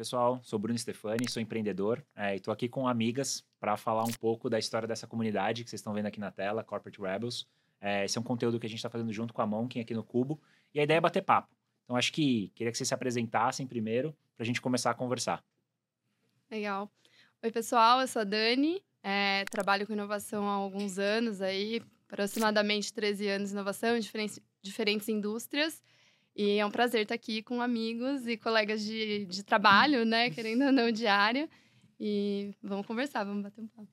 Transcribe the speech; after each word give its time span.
pessoal, 0.00 0.40
sou 0.42 0.58
Bruno 0.58 0.78
Stefani, 0.78 1.28
sou 1.28 1.42
empreendedor 1.42 2.02
é, 2.16 2.32
e 2.32 2.36
estou 2.36 2.50
aqui 2.50 2.70
com 2.70 2.88
amigas 2.88 3.44
para 3.60 3.76
falar 3.76 4.02
um 4.04 4.12
pouco 4.12 4.48
da 4.48 4.58
história 4.58 4.88
dessa 4.88 5.06
comunidade 5.06 5.62
que 5.62 5.68
vocês 5.68 5.80
estão 5.80 5.92
vendo 5.92 6.06
aqui 6.06 6.18
na 6.18 6.30
tela, 6.30 6.64
Corporate 6.64 6.98
Rebels. 6.98 7.46
É, 7.78 8.06
esse 8.06 8.16
é 8.16 8.20
um 8.20 8.24
conteúdo 8.24 8.58
que 8.58 8.64
a 8.64 8.68
gente 8.68 8.78
está 8.78 8.88
fazendo 8.88 9.12
junto 9.12 9.34
com 9.34 9.42
a 9.42 9.46
Monkin 9.46 9.78
aqui 9.78 9.92
no 9.92 10.02
Cubo 10.02 10.40
e 10.72 10.80
a 10.80 10.84
ideia 10.84 10.96
é 10.96 11.00
bater 11.02 11.20
papo. 11.20 11.54
Então, 11.84 11.96
acho 11.96 12.14
que 12.14 12.50
queria 12.54 12.72
que 12.72 12.78
vocês 12.78 12.88
se 12.88 12.94
apresentassem 12.94 13.66
primeiro 13.66 14.16
para 14.38 14.44
a 14.44 14.46
gente 14.46 14.58
começar 14.58 14.90
a 14.90 14.94
conversar. 14.94 15.44
Legal. 16.50 16.90
Oi, 17.42 17.52
pessoal, 17.52 18.00
eu 18.00 18.08
sou 18.08 18.22
a 18.22 18.24
Dani, 18.24 18.82
é, 19.02 19.44
trabalho 19.50 19.86
com 19.86 19.92
inovação 19.92 20.48
há 20.48 20.52
alguns 20.52 20.98
anos 20.98 21.42
aí, 21.42 21.82
aproximadamente 22.08 22.90
13 22.90 23.28
anos 23.28 23.48
de 23.50 23.54
inovação 23.54 23.98
em 23.98 24.00
diferentes, 24.00 24.40
diferentes 24.62 25.10
indústrias. 25.10 25.82
E 26.34 26.58
é 26.58 26.64
um 26.64 26.70
prazer 26.70 27.02
estar 27.02 27.14
aqui 27.14 27.42
com 27.42 27.60
amigos 27.60 28.26
e 28.26 28.36
colegas 28.36 28.82
de, 28.84 29.26
de 29.26 29.42
trabalho, 29.42 30.04
né? 30.04 30.30
Querendo 30.30 30.64
ou 30.66 30.72
não, 30.72 30.90
diário. 30.90 31.48
E 31.98 32.54
vamos 32.62 32.86
conversar, 32.86 33.24
vamos 33.24 33.42
bater 33.42 33.60
um 33.60 33.68
papo. 33.68 33.88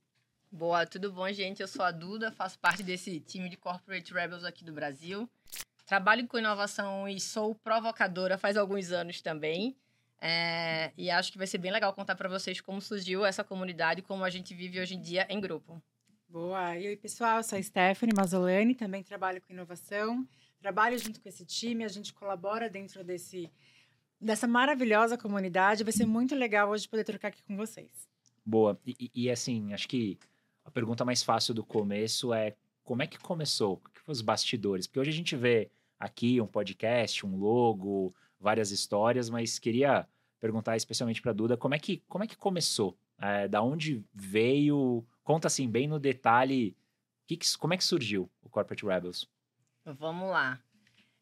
Boa, 0.51 0.85
tudo 0.85 1.11
bom, 1.11 1.29
gente? 1.31 1.61
Eu 1.61 1.67
sou 1.67 1.83
a 1.83 1.91
Duda, 1.91 2.31
faço 2.31 2.57
parte 2.57 2.81
desse 2.81 3.19
time 3.19 3.49
de 3.49 3.57
Corporate 3.57 4.13
Rebels 4.13 4.45
aqui 4.45 4.63
do 4.63 4.71
Brasil. 4.71 5.29
Trabalho 5.85 6.25
com 6.27 6.37
inovação 6.37 7.07
e 7.07 7.19
sou 7.19 7.53
provocadora 7.53 8.38
faz 8.38 8.55
alguns 8.55 8.91
anos 8.91 9.21
também. 9.21 9.75
É, 10.19 10.91
e 10.97 11.11
acho 11.11 11.31
que 11.31 11.38
vai 11.38 11.45
ser 11.45 11.57
bem 11.57 11.71
legal 11.71 11.93
contar 11.93 12.15
para 12.15 12.29
vocês 12.29 12.59
como 12.59 12.81
surgiu 12.81 13.25
essa 13.25 13.43
comunidade, 13.43 14.01
como 14.01 14.23
a 14.23 14.29
gente 14.29 14.53
vive 14.53 14.79
hoje 14.79 14.95
em 14.95 15.01
dia 15.01 15.27
em 15.29 15.39
grupo. 15.39 15.81
Boa, 16.29 16.77
e 16.77 16.88
oi 16.88 16.97
pessoal, 16.97 17.38
eu 17.38 17.43
sou 17.43 17.57
a 17.57 17.61
Stephanie 17.61 18.13
Mazzolani, 18.15 18.75
também 18.75 19.03
trabalho 19.03 19.41
com 19.41 19.53
inovação, 19.53 20.27
trabalho 20.59 20.97
junto 20.97 21.21
com 21.21 21.29
esse 21.29 21.45
time, 21.45 21.84
a 21.84 21.88
gente 21.88 22.13
colabora 22.13 22.69
dentro 22.69 23.03
desse, 23.03 23.50
dessa 24.19 24.47
maravilhosa 24.47 25.17
comunidade, 25.17 25.83
vai 25.83 25.94
ser 25.94 26.05
muito 26.05 26.36
legal 26.36 26.69
hoje 26.69 26.88
poder 26.88 27.03
trocar 27.03 27.30
aqui 27.30 27.44
com 27.44 27.55
vocês. 27.55 28.08
Boa, 28.45 28.80
e, 28.85 29.11
e 29.13 29.30
assim, 29.30 29.73
acho 29.73 29.88
que 29.88 30.17
a 30.63 30.72
pergunta 30.72 31.05
mais 31.05 31.23
fácil 31.23 31.53
do 31.53 31.63
começo 31.63 32.33
é 32.33 32.55
como 32.83 33.03
é 33.03 33.08
que 33.08 33.19
começou? 33.19 33.73
O 33.73 33.89
que 33.89 34.00
foram 34.00 34.13
os 34.13 34.22
bastidores? 34.22 34.88
Porque 34.88 35.00
hoje 35.00 35.09
a 35.09 35.13
gente 35.13 35.35
vê 35.35 35.69
aqui 36.00 36.39
um 36.39 36.47
podcast, 36.47 37.25
um 37.25 37.35
logo, 37.35 38.16
várias 38.39 38.72
histórias, 38.72 39.30
mas 39.30 39.59
queria 39.59 40.08
perguntar 40.39 40.78
especialmente 40.78 41.22
para 41.22 41.33
Duda 41.33 41.58
como 41.58 41.75
é 41.75 41.80
que 41.80 42.03
como 42.08 42.23
é 42.23 42.28
que 42.28 42.38
começou, 42.38 42.97
é, 43.19 43.47
da 43.47 43.61
onde 43.61 44.03
veio, 44.13 45.05
conta 45.23 45.47
assim 45.47 45.69
bem 45.69 45.88
no 45.88 46.00
detalhe, 46.00 46.75
que 47.25 47.35
que, 47.35 47.58
como 47.58 47.73
é 47.73 47.78
que 47.78 47.83
surgiu 47.83 48.30
o 48.41 48.50
Corporate 48.50 48.85
Rebels? 48.85 49.28
Vamos 49.93 50.30
lá. 50.30 50.61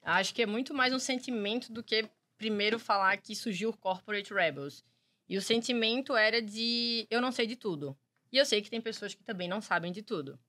Acho 0.02 0.34
que 0.34 0.42
é 0.42 0.46
muito 0.46 0.74
mais 0.74 0.92
um 0.92 0.98
sentimento 0.98 1.72
do 1.72 1.84
que 1.84 2.10
primeiro 2.36 2.80
falar 2.80 3.18
que 3.18 3.36
surgiu 3.36 3.70
o 3.70 3.78
Corporate 3.78 4.34
Rebels. 4.34 4.84
E 5.30 5.38
o 5.38 5.42
sentimento 5.42 6.16
era 6.16 6.42
de 6.42 7.06
eu 7.12 7.22
não 7.22 7.32
sei 7.32 7.46
de 7.46 7.56
tudo. 7.56 7.96
E 8.32 8.38
eu 8.38 8.46
sei 8.46 8.64
que 8.64 8.70
tem 8.70 8.82
pessoas 8.82 9.14
que 9.14 9.24
também 9.24 9.48
não 9.48 9.62
sabem 9.62 9.92
de 9.92 10.02
tudo. 10.02 10.40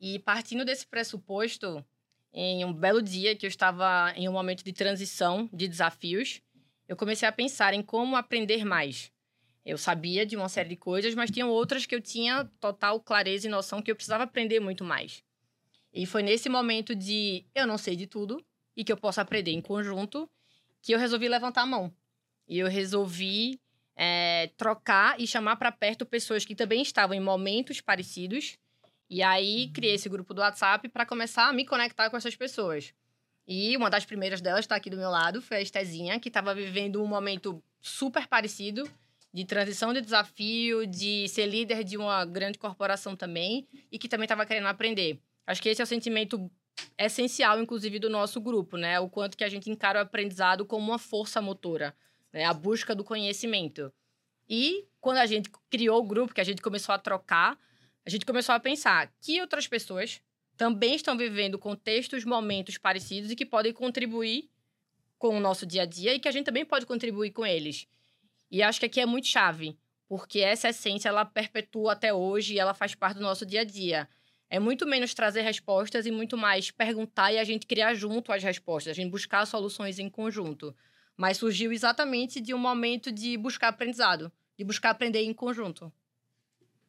E 0.00 0.18
partindo 0.20 0.64
desse 0.64 0.86
pressuposto, 0.86 1.84
em 2.32 2.64
um 2.64 2.72
belo 2.72 3.02
dia 3.02 3.36
que 3.36 3.44
eu 3.44 3.48
estava 3.48 4.12
em 4.16 4.26
um 4.28 4.32
momento 4.32 4.64
de 4.64 4.72
transição, 4.72 5.48
de 5.52 5.68
desafios, 5.68 6.40
eu 6.88 6.96
comecei 6.96 7.28
a 7.28 7.32
pensar 7.32 7.74
em 7.74 7.82
como 7.82 8.16
aprender 8.16 8.64
mais. 8.64 9.12
Eu 9.64 9.78
sabia 9.78 10.26
de 10.26 10.36
uma 10.36 10.48
série 10.48 10.70
de 10.70 10.76
coisas, 10.76 11.14
mas 11.14 11.30
tinham 11.30 11.50
outras 11.50 11.86
que 11.86 11.94
eu 11.94 12.00
tinha 12.00 12.44
total 12.60 13.00
clareza 13.00 13.46
e 13.46 13.50
noção 13.50 13.80
que 13.80 13.90
eu 13.90 13.96
precisava 13.96 14.24
aprender 14.24 14.60
muito 14.60 14.84
mais. 14.84 15.23
E 15.94 16.04
foi 16.06 16.24
nesse 16.24 16.48
momento 16.48 16.92
de 16.92 17.44
eu 17.54 17.68
não 17.68 17.78
sei 17.78 17.94
de 17.94 18.08
tudo 18.08 18.44
e 18.76 18.82
que 18.82 18.92
eu 18.92 18.96
posso 18.96 19.20
aprender 19.20 19.52
em 19.52 19.60
conjunto 19.60 20.28
que 20.82 20.92
eu 20.92 20.98
resolvi 20.98 21.28
levantar 21.28 21.62
a 21.62 21.66
mão. 21.66 21.94
E 22.48 22.58
eu 22.58 22.66
resolvi 22.66 23.60
é, 23.94 24.50
trocar 24.56 25.20
e 25.20 25.26
chamar 25.26 25.54
para 25.54 25.70
perto 25.70 26.04
pessoas 26.04 26.44
que 26.44 26.56
também 26.56 26.82
estavam 26.82 27.16
em 27.16 27.20
momentos 27.20 27.80
parecidos 27.80 28.58
e 29.08 29.22
aí 29.22 29.70
criei 29.72 29.94
esse 29.94 30.08
grupo 30.08 30.34
do 30.34 30.40
WhatsApp 30.40 30.88
para 30.88 31.06
começar 31.06 31.48
a 31.48 31.52
me 31.52 31.64
conectar 31.64 32.10
com 32.10 32.16
essas 32.16 32.34
pessoas. 32.34 32.92
E 33.46 33.76
uma 33.76 33.88
das 33.88 34.04
primeiras 34.04 34.40
delas 34.40 34.64
está 34.64 34.74
aqui 34.74 34.90
do 34.90 34.96
meu 34.96 35.10
lado, 35.10 35.40
foi 35.40 35.58
a 35.58 35.60
Estezinha, 35.60 36.18
que 36.18 36.28
estava 36.28 36.54
vivendo 36.54 37.00
um 37.00 37.06
momento 37.06 37.62
super 37.80 38.26
parecido 38.26 38.90
de 39.32 39.44
transição 39.44 39.92
de 39.92 40.00
desafio, 40.00 40.86
de 40.86 41.28
ser 41.28 41.46
líder 41.46 41.84
de 41.84 41.96
uma 41.96 42.24
grande 42.24 42.58
corporação 42.58 43.14
também 43.14 43.68
e 43.92 43.98
que 43.98 44.08
também 44.08 44.24
estava 44.24 44.46
querendo 44.46 44.66
aprender. 44.66 45.20
Acho 45.46 45.62
que 45.62 45.68
esse 45.68 45.80
é 45.80 45.84
o 45.84 45.86
sentimento 45.86 46.50
essencial, 46.98 47.60
inclusive, 47.60 47.98
do 47.98 48.08
nosso 48.08 48.40
grupo, 48.40 48.76
né? 48.76 48.98
O 49.00 49.08
quanto 49.08 49.36
que 49.36 49.44
a 49.44 49.48
gente 49.48 49.70
encara 49.70 49.98
o 49.98 50.02
aprendizado 50.02 50.64
como 50.64 50.90
uma 50.90 50.98
força 50.98 51.40
motora, 51.40 51.94
né? 52.32 52.44
A 52.44 52.54
busca 52.54 52.94
do 52.94 53.04
conhecimento. 53.04 53.92
E 54.48 54.86
quando 55.00 55.18
a 55.18 55.26
gente 55.26 55.50
criou 55.70 56.00
o 56.00 56.06
grupo, 56.06 56.34
que 56.34 56.40
a 56.40 56.44
gente 56.44 56.62
começou 56.62 56.94
a 56.94 56.98
trocar, 56.98 57.58
a 58.04 58.10
gente 58.10 58.26
começou 58.26 58.54
a 58.54 58.60
pensar 58.60 59.12
que 59.20 59.40
outras 59.40 59.66
pessoas 59.66 60.20
também 60.56 60.94
estão 60.94 61.16
vivendo 61.16 61.58
contextos, 61.58 62.24
momentos 62.24 62.78
parecidos 62.78 63.30
e 63.30 63.36
que 63.36 63.46
podem 63.46 63.72
contribuir 63.72 64.50
com 65.18 65.36
o 65.36 65.40
nosso 65.40 65.66
dia 65.66 65.82
a 65.82 65.86
dia 65.86 66.14
e 66.14 66.20
que 66.20 66.28
a 66.28 66.30
gente 66.30 66.44
também 66.44 66.64
pode 66.64 66.86
contribuir 66.86 67.32
com 67.32 67.46
eles. 67.46 67.86
E 68.50 68.62
acho 68.62 68.78
que 68.78 68.86
aqui 68.86 69.00
é 69.00 69.06
muito 69.06 69.26
chave, 69.26 69.76
porque 70.06 70.40
essa 70.40 70.68
essência 70.68 71.08
ela 71.08 71.24
perpetua 71.24 71.92
até 71.92 72.12
hoje 72.12 72.54
e 72.54 72.58
ela 72.58 72.74
faz 72.74 72.94
parte 72.94 73.16
do 73.16 73.22
nosso 73.22 73.46
dia 73.46 73.62
a 73.62 73.64
dia. 73.64 74.08
É 74.50 74.58
muito 74.58 74.86
menos 74.86 75.14
trazer 75.14 75.42
respostas 75.42 76.06
e 76.06 76.10
muito 76.10 76.36
mais 76.36 76.70
perguntar 76.70 77.32
e 77.32 77.38
a 77.38 77.44
gente 77.44 77.66
criar 77.66 77.94
junto 77.94 78.32
as 78.32 78.42
respostas, 78.42 78.90
a 78.90 78.94
gente 78.94 79.10
buscar 79.10 79.46
soluções 79.46 79.98
em 79.98 80.08
conjunto. 80.08 80.74
Mas 81.16 81.38
surgiu 81.38 81.72
exatamente 81.72 82.40
de 82.40 82.52
um 82.52 82.58
momento 82.58 83.10
de 83.10 83.36
buscar 83.36 83.68
aprendizado, 83.68 84.30
de 84.56 84.64
buscar 84.64 84.90
aprender 84.90 85.22
em 85.22 85.32
conjunto. 85.32 85.92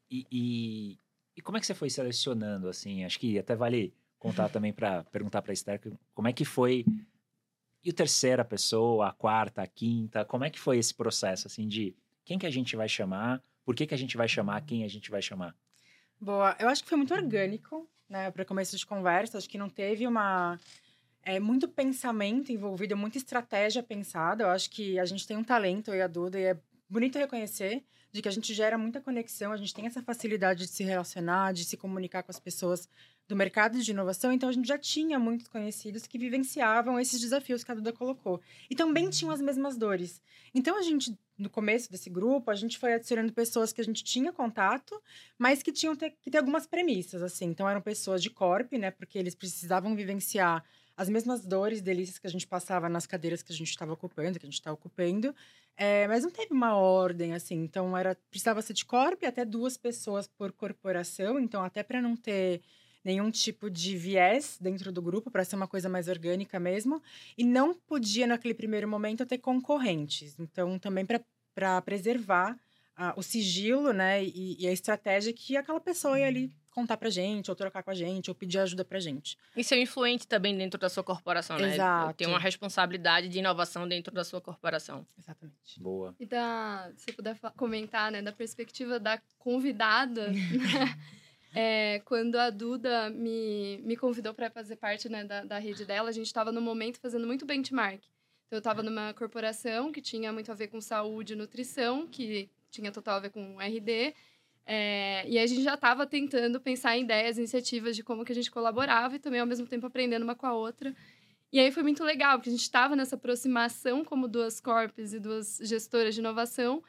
E, 0.09 0.25
e, 0.31 0.99
e 1.35 1.41
como 1.41 1.57
é 1.57 1.59
que 1.59 1.65
você 1.65 1.73
foi 1.73 1.89
selecionando, 1.89 2.67
assim? 2.67 3.03
Acho 3.03 3.19
que 3.19 3.37
até 3.37 3.55
vale 3.55 3.93
contar 4.17 4.49
também 4.49 4.73
para 4.73 5.03
perguntar 5.05 5.41
para 5.41 5.51
a 5.51 5.53
Esther 5.53 5.81
como 6.13 6.27
é 6.27 6.33
que 6.33 6.45
foi. 6.45 6.85
E 7.83 7.89
o 7.89 7.93
terceira 7.93 8.43
pessoa, 8.43 9.09
a 9.09 9.11
quarta, 9.11 9.61
a 9.61 9.67
quinta, 9.67 10.25
como 10.25 10.43
é 10.43 10.49
que 10.49 10.59
foi 10.59 10.77
esse 10.77 10.93
processo, 10.93 11.47
assim, 11.47 11.67
de 11.67 11.95
quem 12.23 12.39
que 12.39 12.47
a 12.47 12.49
gente 12.49 12.75
vai 12.75 12.89
chamar, 12.89 13.43
por 13.63 13.75
que 13.75 13.85
que 13.85 13.93
a 13.93 13.97
gente 13.97 14.17
vai 14.17 14.27
chamar, 14.27 14.61
quem 14.61 14.83
a 14.83 14.87
gente 14.87 15.11
vai 15.11 15.21
chamar? 15.21 15.55
Boa, 16.25 16.55
eu 16.59 16.67
acho 16.67 16.81
que 16.81 16.89
foi 16.89 16.97
muito 16.97 17.13
orgânico, 17.13 17.87
né, 18.09 18.31
para 18.31 18.43
começo 18.43 18.75
de 18.75 18.83
conversa, 18.83 19.37
acho 19.37 19.47
que 19.47 19.59
não 19.59 19.69
teve 19.69 20.07
uma 20.07 20.59
é 21.21 21.39
muito 21.39 21.67
pensamento 21.67 22.51
envolvido, 22.51 22.97
muita 22.97 23.19
estratégia 23.19 23.83
pensada. 23.83 24.43
Eu 24.43 24.49
acho 24.49 24.71
que 24.71 24.97
a 24.97 25.05
gente 25.05 25.27
tem 25.27 25.37
um 25.37 25.43
talento, 25.43 25.91
eu 25.91 25.97
e 25.97 26.01
a 26.01 26.07
Duda, 26.07 26.39
e 26.39 26.45
é 26.45 26.57
bonito 26.89 27.19
reconhecer 27.19 27.83
de 28.11 28.23
que 28.23 28.27
a 28.27 28.31
gente 28.31 28.55
gera 28.55 28.75
muita 28.75 28.99
conexão, 28.99 29.51
a 29.51 29.57
gente 29.57 29.71
tem 29.71 29.85
essa 29.85 30.01
facilidade 30.01 30.61
de 30.61 30.67
se 30.67 30.83
relacionar, 30.83 31.53
de 31.53 31.63
se 31.63 31.77
comunicar 31.77 32.23
com 32.23 32.31
as 32.31 32.39
pessoas 32.39 32.89
do 33.27 33.35
mercado 33.35 33.81
de 33.81 33.91
inovação, 33.91 34.31
então 34.31 34.47
a 34.47 34.51
gente 34.51 34.67
já 34.67 34.77
tinha 34.77 35.17
muitos 35.17 35.47
conhecidos 35.47 36.05
que 36.05 36.17
vivenciavam 36.17 36.99
esses 36.99 37.19
desafios 37.19 37.63
que 37.63 37.71
a 37.71 37.75
Duda 37.75 37.91
colocou. 37.91 38.39
E 38.69 38.75
também 38.75 39.09
tinham 39.09 39.31
as 39.31 39.41
mesmas 39.41 39.75
dores. 39.75 40.21
Então 40.53 40.77
a 40.77 40.81
gente, 40.83 41.17
no 41.37 41.49
começo 41.49 41.91
desse 41.91 42.09
grupo, 42.09 42.51
a 42.51 42.55
gente 42.55 42.77
foi 42.77 42.93
adicionando 42.93 43.33
pessoas 43.33 43.73
que 43.73 43.81
a 43.81 43.83
gente 43.83 44.03
tinha 44.03 44.31
contato, 44.31 45.01
mas 45.39 45.63
que 45.63 45.71
tinham 45.71 45.95
que 45.95 46.29
ter 46.29 46.37
algumas 46.37 46.67
premissas, 46.67 47.23
assim. 47.23 47.45
Então 47.45 47.67
eram 47.67 47.81
pessoas 47.81 48.21
de 48.21 48.29
corp, 48.29 48.73
né, 48.73 48.91
porque 48.91 49.17
eles 49.17 49.33
precisavam 49.33 49.95
vivenciar 49.95 50.63
as 50.97 51.09
mesmas 51.09 51.45
dores, 51.45 51.81
delícias 51.81 52.17
que 52.17 52.27
a 52.27 52.29
gente 52.29 52.47
passava 52.47 52.87
nas 52.87 53.05
cadeiras 53.05 53.41
que 53.43 53.51
a 53.51 53.55
gente 53.55 53.69
estava 53.69 53.91
ocupando, 53.91 54.39
que 54.39 54.45
a 54.45 54.49
gente 54.49 54.59
está 54.59 54.71
ocupando, 54.71 55.35
é, 55.75 56.07
mas 56.07 56.23
não 56.23 56.31
teve 56.31 56.53
uma 56.53 56.75
ordem 56.77 57.33
assim. 57.33 57.55
Então 57.55 57.97
era 57.97 58.15
precisava 58.29 58.61
ser 58.61 58.73
de 58.73 58.85
corp 58.85 59.23
até 59.23 59.43
duas 59.43 59.77
pessoas 59.77 60.27
por 60.27 60.51
corporação, 60.53 61.39
então 61.39 61.63
até 61.63 61.83
para 61.83 62.01
não 62.01 62.15
ter 62.15 62.61
nenhum 63.05 63.29
tipo 63.29 63.69
de 63.69 63.95
viés 63.95 64.57
dentro 64.59 64.91
do 64.91 65.01
grupo, 65.01 65.29
para 65.29 65.45
ser 65.45 65.55
uma 65.55 65.67
coisa 65.67 65.87
mais 65.87 66.07
orgânica 66.07 66.59
mesmo, 66.59 67.01
e 67.37 67.43
não 67.43 67.75
podia 67.75 68.25
naquele 68.25 68.55
primeiro 68.55 68.87
momento 68.87 69.25
ter 69.25 69.37
concorrentes. 69.37 70.35
Então 70.39 70.79
também 70.79 71.05
para 71.05 71.81
preservar 71.81 72.57
o 73.15 73.21
sigilo, 73.21 73.91
né, 73.91 74.23
e, 74.23 74.55
e, 74.57 74.67
a 74.67 74.71
estratégia 74.71 75.33
que 75.33 75.57
aquela 75.57 75.81
pessoa 75.81 76.17
ia 76.17 76.27
ali 76.27 76.49
contar 76.71 76.97
pra 76.97 77.09
gente, 77.09 77.49
ou 77.49 77.55
trocar 77.55 77.83
com 77.83 77.91
a 77.91 77.93
gente, 77.93 78.29
ou 78.29 78.35
pedir 78.35 78.59
ajuda 78.59 78.83
pra 78.83 78.99
gente. 78.99 79.37
E 79.55 79.63
ser 79.63 79.77
influente 79.81 80.27
também 80.27 80.57
dentro 80.57 80.79
da 80.79 80.89
sua 80.89 81.03
corporação, 81.03 81.57
né? 81.57 81.73
Exato. 81.73 82.13
Tem 82.15 82.27
uma 82.27 82.39
responsabilidade 82.39 83.29
de 83.29 83.39
inovação 83.39 83.87
dentro 83.87 84.13
da 84.13 84.23
sua 84.23 84.41
corporação. 84.41 85.05
Exatamente. 85.17 85.79
Boa. 85.79 86.15
E 86.19 86.25
da, 86.25 86.91
se 86.97 87.13
puder 87.13 87.37
comentar, 87.55 88.11
né, 88.11 88.21
da 88.21 88.31
perspectiva 88.31 88.99
da 88.99 89.21
convidada, 89.39 90.31
né? 90.31 90.97
É, 91.55 92.01
quando 92.03 92.35
a 92.35 92.49
Duda 92.49 93.09
me, 93.09 93.79
me 93.83 93.95
convidou 93.95 94.33
para 94.33 94.49
fazer 94.49 94.75
parte 94.75 95.07
né, 95.07 95.23
da, 95.23 95.45
da 95.45 95.57
rede 95.57 95.85
dela, 95.85 96.09
a 96.09 96.11
gente 96.11 96.25
estava 96.25 96.51
no 96.51 96.61
momento 96.61 96.99
fazendo 96.99 97.25
muito 97.25 97.45
benchmark. 97.45 98.03
Então, 98.45 98.57
eu 98.57 98.59
estava 98.59 98.83
numa 98.83 99.13
corporação 99.13 99.91
que 99.91 100.01
tinha 100.01 100.33
muito 100.33 100.51
a 100.51 100.55
ver 100.55 100.67
com 100.67 100.81
saúde 100.81 101.33
e 101.33 101.35
nutrição, 101.35 102.05
que 102.05 102.49
tinha 102.69 102.91
total 102.91 103.15
a 103.15 103.19
ver 103.21 103.29
com 103.29 103.59
RD. 103.59 104.13
É, 104.65 105.25
e 105.29 105.39
a 105.39 105.45
gente 105.47 105.63
já 105.63 105.75
estava 105.75 106.05
tentando 106.05 106.59
pensar 106.59 106.97
em 106.97 107.03
ideias, 107.03 107.37
iniciativas 107.37 107.95
de 107.95 108.03
como 108.03 108.25
que 108.25 108.31
a 108.33 108.35
gente 108.35 108.51
colaborava 108.51 109.15
e 109.15 109.19
também, 109.19 109.39
ao 109.39 109.47
mesmo 109.47 109.65
tempo, 109.65 109.85
aprendendo 109.85 110.23
uma 110.23 110.35
com 110.35 110.45
a 110.45 110.53
outra. 110.53 110.93
E 111.53 111.59
aí 111.59 111.71
foi 111.71 111.83
muito 111.83 112.03
legal, 112.03 112.37
porque 112.37 112.49
a 112.49 112.51
gente 112.51 112.63
estava 112.63 112.97
nessa 112.97 113.15
aproximação 113.15 114.03
como 114.03 114.27
duas 114.27 114.59
corpos 114.59 115.13
e 115.13 115.19
duas 115.21 115.57
gestoras 115.61 116.13
de 116.13 116.19
inovação. 116.19 116.83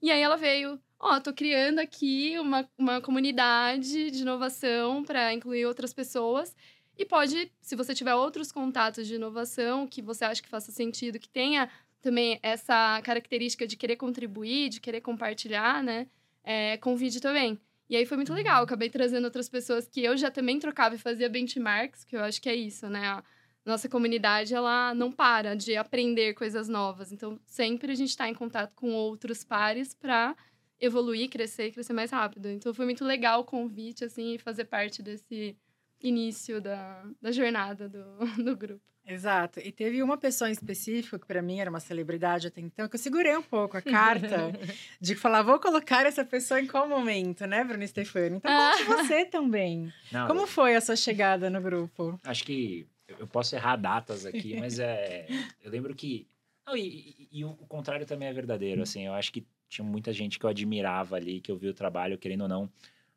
E 0.00 0.10
aí 0.10 0.20
ela 0.20 0.36
veio, 0.36 0.80
ó, 1.02 1.16
oh, 1.16 1.20
tô 1.20 1.32
criando 1.34 1.80
aqui 1.80 2.38
uma, 2.38 2.68
uma 2.78 3.00
comunidade 3.00 4.12
de 4.12 4.22
inovação 4.22 5.02
para 5.02 5.34
incluir 5.34 5.66
outras 5.66 5.92
pessoas. 5.92 6.54
E 6.96 7.04
pode, 7.04 7.50
se 7.60 7.74
você 7.74 7.92
tiver 7.92 8.14
outros 8.14 8.52
contatos 8.52 9.08
de 9.08 9.16
inovação 9.16 9.86
que 9.86 10.00
você 10.00 10.24
acha 10.24 10.40
que 10.40 10.48
faça 10.48 10.70
sentido, 10.70 11.18
que 11.18 11.28
tenha 11.28 11.68
também 12.00 12.38
essa 12.42 13.00
característica 13.02 13.66
de 13.66 13.76
querer 13.76 13.96
contribuir, 13.96 14.68
de 14.68 14.80
querer 14.80 15.00
compartilhar, 15.00 15.82
né? 15.82 16.06
É, 16.44 16.76
convide 16.76 17.20
também. 17.20 17.58
E 17.88 17.96
aí 17.96 18.06
foi 18.06 18.16
muito 18.16 18.32
legal. 18.32 18.58
Eu 18.58 18.64
acabei 18.64 18.88
trazendo 18.88 19.24
outras 19.24 19.48
pessoas 19.48 19.88
que 19.88 20.02
eu 20.02 20.16
já 20.16 20.30
também 20.30 20.58
trocava 20.58 20.94
e 20.94 20.98
fazia 20.98 21.28
benchmarks, 21.28 22.04
que 22.04 22.16
eu 22.16 22.22
acho 22.22 22.40
que 22.40 22.48
é 22.48 22.54
isso, 22.54 22.88
né? 22.88 23.06
A 23.06 23.24
nossa 23.64 23.88
comunidade, 23.88 24.54
ela 24.54 24.94
não 24.94 25.10
para 25.10 25.56
de 25.56 25.76
aprender 25.76 26.34
coisas 26.34 26.68
novas. 26.68 27.12
Então, 27.12 27.40
sempre 27.46 27.92
a 27.92 27.94
gente 27.94 28.10
está 28.10 28.28
em 28.28 28.34
contato 28.34 28.72
com 28.74 28.92
outros 28.92 29.42
pares 29.44 29.94
para 29.94 30.36
evoluir, 30.82 31.30
crescer 31.30 31.68
e 31.68 31.72
crescer 31.72 31.92
mais 31.92 32.10
rápido. 32.10 32.48
Então, 32.48 32.74
foi 32.74 32.84
muito 32.84 33.04
legal 33.04 33.40
o 33.40 33.44
convite, 33.44 34.04
assim, 34.04 34.34
e 34.34 34.38
fazer 34.38 34.64
parte 34.64 35.00
desse 35.00 35.56
início 36.02 36.60
da, 36.60 37.04
da 37.20 37.30
jornada 37.30 37.88
do, 37.88 38.04
do 38.42 38.56
grupo. 38.56 38.82
Exato. 39.06 39.60
E 39.60 39.72
teve 39.72 40.02
uma 40.02 40.16
pessoa 40.16 40.48
em 40.48 40.52
específico, 40.52 41.18
que 41.18 41.26
para 41.26 41.42
mim 41.42 41.58
era 41.58 41.68
uma 41.68 41.80
celebridade 41.80 42.46
até 42.46 42.60
então, 42.60 42.88
que 42.88 42.94
eu 42.94 43.00
segurei 43.00 43.36
um 43.36 43.42
pouco 43.42 43.76
a 43.76 43.82
carta 43.82 44.52
de 45.00 45.14
falar, 45.14 45.42
vou 45.42 45.58
colocar 45.58 46.06
essa 46.06 46.24
pessoa 46.24 46.60
em 46.60 46.66
qual 46.66 46.88
momento, 46.88 47.46
né, 47.46 47.64
Bruno 47.64 47.86
Stefani? 47.86 48.36
Então, 48.36 48.50
conte 48.50 48.82
ah. 48.82 48.94
você 49.02 49.24
também. 49.24 49.92
Não, 50.10 50.26
Como 50.26 50.42
eu... 50.42 50.46
foi 50.46 50.76
a 50.76 50.80
sua 50.80 50.96
chegada 50.96 51.50
no 51.50 51.60
grupo? 51.60 52.18
Acho 52.24 52.44
que 52.44 52.86
eu 53.18 53.26
posso 53.26 53.54
errar 53.54 53.76
datas 53.76 54.24
aqui, 54.24 54.56
mas 54.58 54.78
é. 54.78 55.26
Eu 55.62 55.70
lembro 55.70 55.94
que. 55.94 56.26
Não, 56.66 56.76
e, 56.76 57.28
e, 57.32 57.40
e, 57.40 57.44
o 57.44 57.54
contrário 57.68 58.06
também 58.06 58.28
é 58.28 58.32
verdadeiro, 58.32 58.82
assim. 58.82 59.04
Eu 59.04 59.12
acho 59.14 59.32
que 59.32 59.44
tinha 59.72 59.84
muita 59.84 60.12
gente 60.12 60.38
que 60.38 60.44
eu 60.44 60.50
admirava 60.50 61.16
ali, 61.16 61.40
que 61.40 61.50
eu 61.50 61.56
vi 61.56 61.68
o 61.68 61.74
trabalho, 61.74 62.18
querendo 62.18 62.42
ou 62.42 62.48
não. 62.48 62.70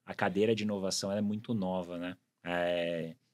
A 0.06 0.14
cadeira 0.14 0.56
de 0.56 0.64
inovação 0.64 1.12
é 1.12 1.22
muito 1.22 1.54
nova, 1.54 1.98
né? 1.98 2.18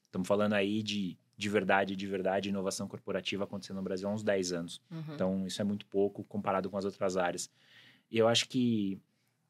Estamos 0.06 0.26
é, 0.26 0.28
falando 0.28 0.54
aí 0.54 0.82
de 0.82 1.16
de 1.34 1.48
verdade, 1.48 1.96
de 1.96 2.06
verdade, 2.06 2.50
inovação 2.50 2.86
corporativa 2.86 3.42
acontecendo 3.42 3.76
no 3.78 3.82
Brasil 3.82 4.08
há 4.08 4.12
uns 4.12 4.22
10 4.22 4.52
anos. 4.52 4.80
Uhum. 4.88 5.14
Então, 5.14 5.46
isso 5.46 5.60
é 5.60 5.64
muito 5.64 5.84
pouco 5.86 6.22
comparado 6.22 6.70
com 6.70 6.76
as 6.76 6.84
outras 6.84 7.16
áreas. 7.16 7.50
E 8.08 8.16
eu 8.16 8.28
acho 8.28 8.48
que 8.48 9.00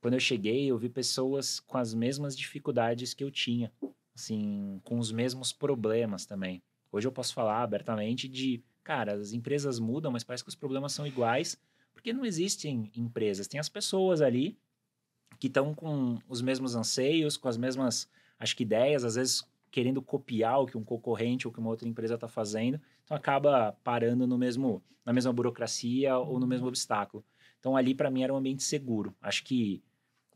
quando 0.01 0.15
eu 0.15 0.21
cheguei, 0.21 0.71
eu 0.71 0.79
vi 0.79 0.89
pessoas 0.89 1.61
com 1.61 1.77
as 1.77 1.93
mesmas 1.93 2.35
dificuldades 2.37 3.13
que 3.13 3.23
eu 3.23 3.31
tinha, 3.31 3.71
assim, 4.15 4.81
com 4.85 4.99
os 4.99 5.13
mesmos 5.13 5.53
problemas 5.53 6.25
também. 6.25 6.63
Hoje 6.91 7.07
eu 7.07 7.13
posso 7.13 7.35
falar 7.35 7.63
abertamente 7.63 8.27
de, 8.27 8.63
cara, 8.83 9.13
as 9.15 9.33
empresas 9.33 9.79
mudam, 9.79 10.11
mas 10.11 10.25
parece 10.25 10.43
que 10.43 10.49
os 10.49 10.57
problemas 10.57 10.93
são 10.93 11.07
iguais, 11.07 11.59
porque 11.93 12.13
não 12.13 12.25
existem 12.25 12.91
empresas, 12.97 13.47
tem 13.47 13.61
as 13.61 13.69
pessoas 13.69 14.21
ali 14.21 14.59
que 15.39 15.47
estão 15.47 15.75
com 15.75 16.19
os 16.29 16.41
mesmos 16.41 16.75
anseios, 16.75 17.37
com 17.37 17.49
as 17.49 17.57
mesmas, 17.57 18.09
acho 18.39 18.57
que 18.57 18.63
ideias, 18.63 19.05
às 19.05 19.17
vezes 19.17 19.45
querendo 19.71 20.03
copiar 20.03 20.61
o 20.61 20.67
que 20.67 20.77
um 20.77 20.85
concorrente 20.85 21.47
ou 21.47 21.53
que 21.53 21.59
uma 21.59 21.71
outra 21.71 21.89
empresa 21.89 22.15
está 22.15 22.29
fazendo, 22.29 22.81
então 23.03 23.17
acaba 23.17 23.73
parando 23.83 24.27
no 24.27 24.37
mesmo, 24.37 24.83
na 25.05 25.13
mesma 25.13 25.33
burocracia 25.33 26.17
ou 26.19 26.39
no 26.39 26.47
mesmo 26.47 26.69
obstáculo. 26.69 27.25
Então 27.59 27.77
ali 27.77 27.95
para 27.95 28.11
mim 28.11 28.23
era 28.23 28.35
um 28.35 28.37
ambiente 28.37 28.63
seguro. 28.63 29.15
Acho 29.21 29.43
que 29.43 29.83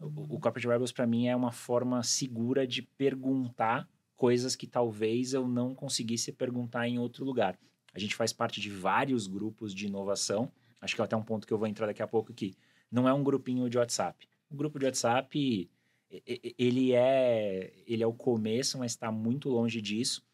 o, 0.01 0.37
o 0.37 0.41
Corporate 0.41 0.67
Rebels 0.67 0.93
para 0.93 1.07
mim 1.07 1.27
é 1.27 1.37
uma 1.37 1.53
forma 1.53 2.03
segura 2.03 2.67
de 2.67 2.83
perguntar 2.83 3.89
coisas 4.17 4.57
que 4.57 4.67
talvez 4.67 5.35
eu 5.35 5.47
não 5.47 5.75
conseguisse 5.75 6.33
perguntar 6.33 6.89
em 6.89 6.99
outro 6.99 7.25
lugar. 7.25 7.59
A 7.93 7.99
gente 7.99 8.15
faz 8.15 8.33
parte 8.33 8.61
de 8.61 8.71
vários 8.71 9.27
grupos 9.27 9.75
de 9.75 9.87
inovação. 9.87 10.51
Acho 10.81 10.95
que 10.95 11.01
é 11.01 11.05
até 11.05 11.17
um 11.17 11.23
ponto 11.23 11.47
que 11.47 11.53
eu 11.53 11.59
vou 11.59 11.67
entrar 11.67 11.87
daqui 11.87 12.03
a 12.03 12.07
pouco 12.07 12.33
aqui. 12.33 12.57
Não 12.91 13.09
é 13.09 13.13
um 13.13 13.25
grupinho 13.25 13.69
de 13.69 13.79
WhatsApp. 13.79 14.29
O 14.51 14.57
grupo 14.57 14.79
de 14.79 14.85
WhatsApp 14.85 15.71
ele 16.11 16.93
é 16.93 17.73
ele 17.87 18.03
é 18.03 18.07
o 18.07 18.13
começo, 18.13 18.79
mas 18.79 18.93
está 18.93 19.11
muito 19.11 19.49
longe 19.49 19.81
disso. 19.81 20.25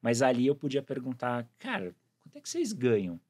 Mas 0.00 0.20
ali 0.20 0.46
eu 0.46 0.54
podia 0.54 0.82
perguntar, 0.82 1.48
cara, 1.58 1.94
quanto 2.20 2.36
é 2.36 2.40
que 2.40 2.48
vocês 2.48 2.72
ganham? 2.72 3.20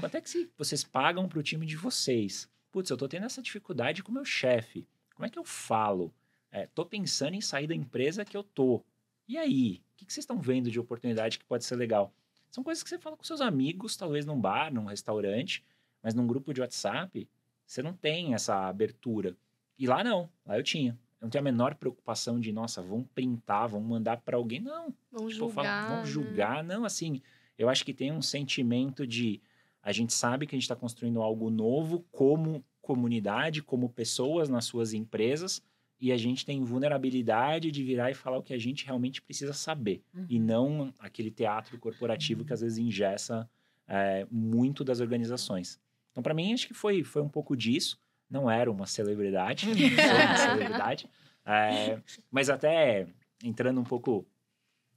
Quanto 0.00 0.16
é 0.16 0.20
que 0.20 0.50
vocês 0.56 0.84
pagam 0.84 1.28
para 1.28 1.38
o 1.38 1.42
time 1.42 1.64
de 1.64 1.76
vocês? 1.76 2.48
Putz, 2.70 2.90
eu 2.90 2.94
estou 2.94 3.08
tendo 3.08 3.26
essa 3.26 3.42
dificuldade 3.42 4.02
com 4.02 4.10
o 4.10 4.14
meu 4.14 4.24
chefe. 4.24 4.86
Como 5.14 5.26
é 5.26 5.30
que 5.30 5.38
eu 5.38 5.44
falo? 5.44 6.12
É, 6.50 6.68
pensando 6.88 7.34
em 7.34 7.40
sair 7.40 7.66
da 7.66 7.74
empresa 7.74 8.24
que 8.24 8.36
eu 8.36 8.42
tô. 8.42 8.82
E 9.26 9.36
aí? 9.36 9.82
O 9.92 9.96
que, 9.98 10.06
que 10.06 10.12
vocês 10.12 10.22
estão 10.22 10.38
vendo 10.38 10.70
de 10.70 10.78
oportunidade 10.78 11.38
que 11.38 11.44
pode 11.44 11.64
ser 11.64 11.76
legal? 11.76 12.12
São 12.50 12.64
coisas 12.64 12.82
que 12.82 12.88
você 12.88 12.98
fala 12.98 13.16
com 13.16 13.24
seus 13.24 13.40
amigos, 13.40 13.96
talvez 13.96 14.24
num 14.24 14.40
bar, 14.40 14.72
num 14.72 14.86
restaurante, 14.86 15.64
mas 16.02 16.14
num 16.14 16.26
grupo 16.26 16.52
de 16.52 16.60
WhatsApp, 16.60 17.28
você 17.66 17.82
não 17.82 17.92
tem 17.92 18.34
essa 18.34 18.68
abertura. 18.68 19.36
E 19.78 19.86
lá 19.86 20.02
não, 20.02 20.28
lá 20.46 20.56
eu 20.56 20.62
tinha. 20.62 20.98
Eu 21.20 21.26
não 21.26 21.30
tenho 21.30 21.42
a 21.42 21.44
menor 21.44 21.74
preocupação 21.74 22.38
de, 22.38 22.52
nossa, 22.52 22.80
vão 22.80 23.02
printar, 23.02 23.68
vão 23.68 23.80
mandar 23.80 24.18
para 24.18 24.36
alguém. 24.36 24.60
Não. 24.60 24.94
Vão 25.10 25.28
tipo, 25.28 25.30
julgar. 25.30 25.88
Falo, 25.88 25.96
vão 25.96 26.06
julgar. 26.06 26.64
Não, 26.64 26.84
assim, 26.84 27.20
eu 27.58 27.68
acho 27.68 27.84
que 27.84 27.92
tem 27.92 28.12
um 28.12 28.22
sentimento 28.22 29.06
de. 29.06 29.40
A 29.82 29.92
gente 29.92 30.12
sabe 30.12 30.46
que 30.46 30.54
a 30.54 30.56
gente 30.56 30.64
está 30.64 30.76
construindo 30.76 31.20
algo 31.20 31.50
novo 31.50 32.04
como 32.12 32.64
comunidade, 32.80 33.62
como 33.62 33.88
pessoas 33.90 34.48
nas 34.48 34.64
suas 34.64 34.94
empresas, 34.94 35.62
e 36.00 36.12
a 36.12 36.16
gente 36.16 36.46
tem 36.46 36.64
vulnerabilidade 36.64 37.70
de 37.70 37.84
virar 37.84 38.10
e 38.10 38.14
falar 38.14 38.38
o 38.38 38.42
que 38.42 38.54
a 38.54 38.58
gente 38.58 38.86
realmente 38.86 39.20
precisa 39.20 39.52
saber, 39.52 40.02
uhum. 40.14 40.26
e 40.28 40.38
não 40.38 40.94
aquele 40.98 41.30
teatro 41.30 41.78
corporativo 41.78 42.40
uhum. 42.40 42.46
que 42.46 42.52
às 42.52 42.60
vezes 42.62 42.78
ingessa 42.78 43.48
é, 43.86 44.26
muito 44.30 44.82
das 44.82 45.00
organizações. 45.00 45.78
Então, 46.18 46.22
para 46.24 46.34
mim, 46.34 46.52
acho 46.52 46.66
que 46.66 46.74
foi, 46.74 47.04
foi 47.04 47.22
um 47.22 47.28
pouco 47.28 47.56
disso 47.56 47.96
não 48.28 48.50
era 48.50 48.70
uma 48.70 48.86
celebridade, 48.86 49.66
não 49.66 49.74
sou 49.74 50.16
uma 50.16 50.36
celebridade, 50.36 51.08
é, 51.46 52.02
mas 52.28 52.50
até 52.50 53.06
entrando 53.42 53.80
um 53.80 53.84
pouco 53.84 54.26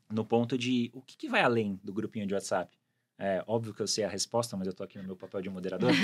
no 0.10 0.26
ponto 0.26 0.58
de 0.58 0.92
o 0.94 1.02
que, 1.02 1.16
que 1.16 1.30
vai 1.30 1.42
além 1.42 1.80
do 1.84 1.94
grupinho 1.94 2.28
de 2.28 2.34
WhatsApp. 2.34 2.78
É, 3.18 3.44
óbvio 3.48 3.74
que 3.74 3.82
eu 3.82 3.88
sei 3.88 4.04
a 4.04 4.10
resposta, 4.10 4.58
mas 4.58 4.66
eu 4.66 4.72
estou 4.72 4.84
aqui 4.84 4.98
no 4.98 5.04
meu 5.04 5.16
papel 5.16 5.42
de 5.42 5.50
moderador. 5.50 5.92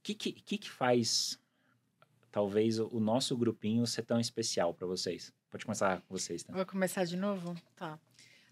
O 0.00 0.02
que, 0.02 0.14
que, 0.14 0.56
que 0.56 0.70
faz, 0.70 1.38
talvez, 2.32 2.78
o 2.78 2.98
nosso 2.98 3.36
grupinho 3.36 3.86
ser 3.86 4.02
tão 4.02 4.18
especial 4.18 4.72
para 4.72 4.86
vocês? 4.86 5.30
Pode 5.50 5.66
começar 5.66 6.00
com 6.00 6.16
vocês. 6.16 6.42
Tá? 6.42 6.54
Vou 6.54 6.64
começar 6.64 7.04
de 7.04 7.18
novo? 7.18 7.54
Tá. 7.76 7.98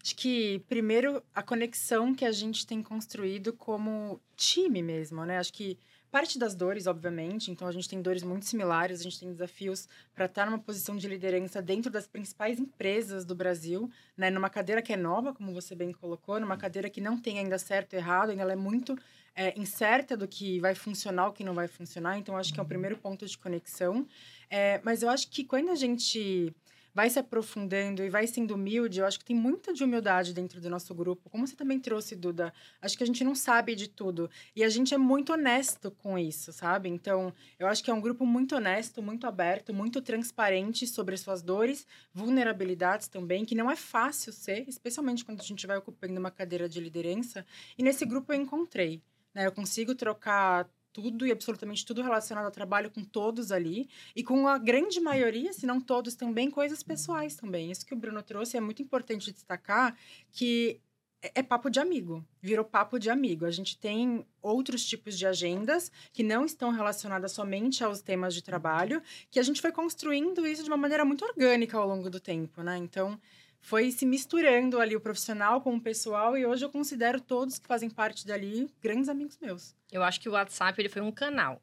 Acho 0.01 0.15
que, 0.15 0.59
primeiro, 0.67 1.21
a 1.33 1.43
conexão 1.43 2.15
que 2.15 2.25
a 2.25 2.31
gente 2.31 2.65
tem 2.65 2.81
construído 2.81 3.51
como 3.53 4.21
time 4.35 4.81
mesmo, 4.81 5.25
né? 5.25 5.37
Acho 5.37 5.51
que 5.51 5.77
Parte 6.11 6.39
das 6.39 6.55
dores, 6.55 6.87
obviamente, 6.87 7.51
então 7.51 7.67
a 7.67 7.71
gente 7.71 7.87
tem 7.87 8.01
dores 8.01 8.23
muito 8.23 8.43
similares, 8.43 8.99
a 8.99 9.03
gente 9.03 9.19
tem 9.19 9.31
desafios 9.31 9.87
para 10.15 10.25
estar 10.25 10.47
numa 10.47 10.57
posição 10.57 10.97
de 10.97 11.07
liderança 11.07 11.61
dentro 11.61 11.91
das 11.91 12.07
principais 12.07 12.59
empresas 12.59 13.23
do 13.23 13.35
Brasil, 13.35 13.91
né, 14.17 14.31
numa 14.31 14.49
cadeira 14.49 14.81
que 14.81 14.91
é 14.91 14.97
nova, 14.97 15.35
como 15.35 15.53
você 15.53 15.75
bem 15.75 15.91
colocou, 15.91 16.39
numa 16.39 16.57
cadeira 16.57 16.89
que 16.89 16.99
não 16.99 17.15
tem 17.15 17.37
ainda 17.37 17.59
certo 17.59 17.93
e 17.93 17.97
errado, 17.97 18.31
ainda 18.31 18.41
ela 18.41 18.53
é 18.53 18.55
muito 18.55 18.97
é, 19.35 19.53
incerta 19.55 20.17
do 20.17 20.27
que 20.27 20.59
vai 20.59 20.73
funcionar, 20.73 21.27
o 21.27 21.31
que 21.31 21.43
não 21.43 21.53
vai 21.53 21.67
funcionar, 21.67 22.17
então 22.17 22.35
acho 22.35 22.51
que 22.51 22.59
é 22.59 22.63
o 22.63 22.65
primeiro 22.65 22.97
ponto 22.97 23.27
de 23.27 23.37
conexão. 23.37 24.07
É, 24.49 24.81
mas 24.83 25.03
eu 25.03 25.09
acho 25.09 25.29
que 25.29 25.43
quando 25.43 25.69
a 25.69 25.75
gente 25.75 26.51
vai 26.93 27.09
se 27.09 27.19
aprofundando 27.19 28.03
e 28.03 28.09
vai 28.09 28.27
sendo 28.27 28.55
humilde, 28.55 28.99
eu 28.99 29.05
acho 29.05 29.19
que 29.19 29.25
tem 29.25 29.35
muita 29.35 29.73
de 29.73 29.83
humildade 29.83 30.33
dentro 30.33 30.59
do 30.59 30.69
nosso 30.69 30.93
grupo. 30.93 31.29
Como 31.29 31.45
você 31.45 31.55
também 31.55 31.79
trouxe, 31.79 32.15
Duda, 32.15 32.53
acho 32.81 32.97
que 32.97 33.03
a 33.03 33.07
gente 33.07 33.23
não 33.23 33.35
sabe 33.35 33.75
de 33.75 33.87
tudo. 33.87 34.29
E 34.55 34.63
a 34.63 34.69
gente 34.69 34.93
é 34.93 34.97
muito 34.97 35.33
honesto 35.33 35.91
com 35.91 36.17
isso, 36.17 36.51
sabe? 36.51 36.89
Então, 36.89 37.33
eu 37.57 37.67
acho 37.67 37.83
que 37.83 37.91
é 37.91 37.93
um 37.93 38.01
grupo 38.01 38.25
muito 38.25 38.55
honesto, 38.55 39.01
muito 39.01 39.27
aberto, 39.27 39.73
muito 39.73 40.01
transparente 40.01 40.87
sobre 40.87 41.17
suas 41.17 41.41
dores, 41.41 41.85
vulnerabilidades 42.13 43.07
também, 43.07 43.45
que 43.45 43.55
não 43.55 43.69
é 43.69 43.75
fácil 43.75 44.33
ser, 44.33 44.67
especialmente 44.67 45.23
quando 45.23 45.41
a 45.41 45.43
gente 45.43 45.65
vai 45.65 45.77
ocupando 45.77 46.19
uma 46.19 46.31
cadeira 46.31 46.67
de 46.67 46.79
liderança. 46.79 47.45
E 47.77 47.83
nesse 47.83 48.05
grupo 48.05 48.33
eu 48.33 48.41
encontrei. 48.41 49.01
Né? 49.33 49.45
Eu 49.45 49.51
consigo 49.51 49.95
trocar 49.95 50.69
tudo 50.91 51.25
e 51.25 51.31
absolutamente 51.31 51.85
tudo 51.85 52.01
relacionado 52.01 52.45
ao 52.45 52.51
trabalho 52.51 52.89
com 52.91 53.03
todos 53.03 53.51
ali 53.51 53.89
e 54.15 54.23
com 54.23 54.47
a 54.47 54.57
grande 54.57 54.99
maioria, 54.99 55.53
se 55.53 55.65
não 55.65 55.79
todos 55.79 56.15
também, 56.15 56.49
coisas 56.49 56.83
pessoais 56.83 57.35
também. 57.35 57.71
Isso 57.71 57.85
que 57.85 57.93
o 57.93 57.97
Bruno 57.97 58.21
trouxe 58.21 58.57
é 58.57 58.61
muito 58.61 58.81
importante 58.81 59.31
destacar 59.31 59.95
que 60.31 60.81
é, 61.21 61.31
é 61.35 61.43
papo 61.43 61.69
de 61.69 61.79
amigo, 61.79 62.25
virou 62.41 62.65
papo 62.65 62.97
de 62.97 63.09
amigo. 63.09 63.45
A 63.45 63.51
gente 63.51 63.77
tem 63.77 64.25
outros 64.41 64.85
tipos 64.85 65.17
de 65.17 65.27
agendas 65.27 65.91
que 66.13 66.23
não 66.23 66.45
estão 66.45 66.71
relacionadas 66.71 67.31
somente 67.31 67.83
aos 67.83 68.01
temas 68.01 68.33
de 68.33 68.41
trabalho, 68.41 69.01
que 69.29 69.39
a 69.39 69.43
gente 69.43 69.61
foi 69.61 69.71
construindo 69.71 70.45
isso 70.47 70.63
de 70.63 70.69
uma 70.69 70.77
maneira 70.77 71.03
muito 71.05 71.25
orgânica 71.25 71.77
ao 71.77 71.87
longo 71.87 72.09
do 72.09 72.19
tempo, 72.19 72.61
né? 72.63 72.77
Então, 72.77 73.19
foi 73.61 73.91
se 73.91 74.05
misturando 74.05 74.79
ali 74.79 74.95
o 74.95 75.01
profissional 75.01 75.61
com 75.61 75.75
o 75.75 75.81
pessoal 75.81 76.37
e 76.37 76.45
hoje 76.45 76.63
eu 76.63 76.69
considero 76.69 77.19
todos 77.19 77.59
que 77.59 77.67
fazem 77.67 77.89
parte 77.89 78.25
dali 78.25 78.69
grandes 78.81 79.09
amigos 79.09 79.37
meus. 79.41 79.75
Eu 79.91 80.03
acho 80.03 80.19
que 80.19 80.29
o 80.29 80.33
WhatsApp 80.33 80.79
ele 80.79 80.89
foi 80.89 81.01
um 81.01 81.11
canal. 81.11 81.61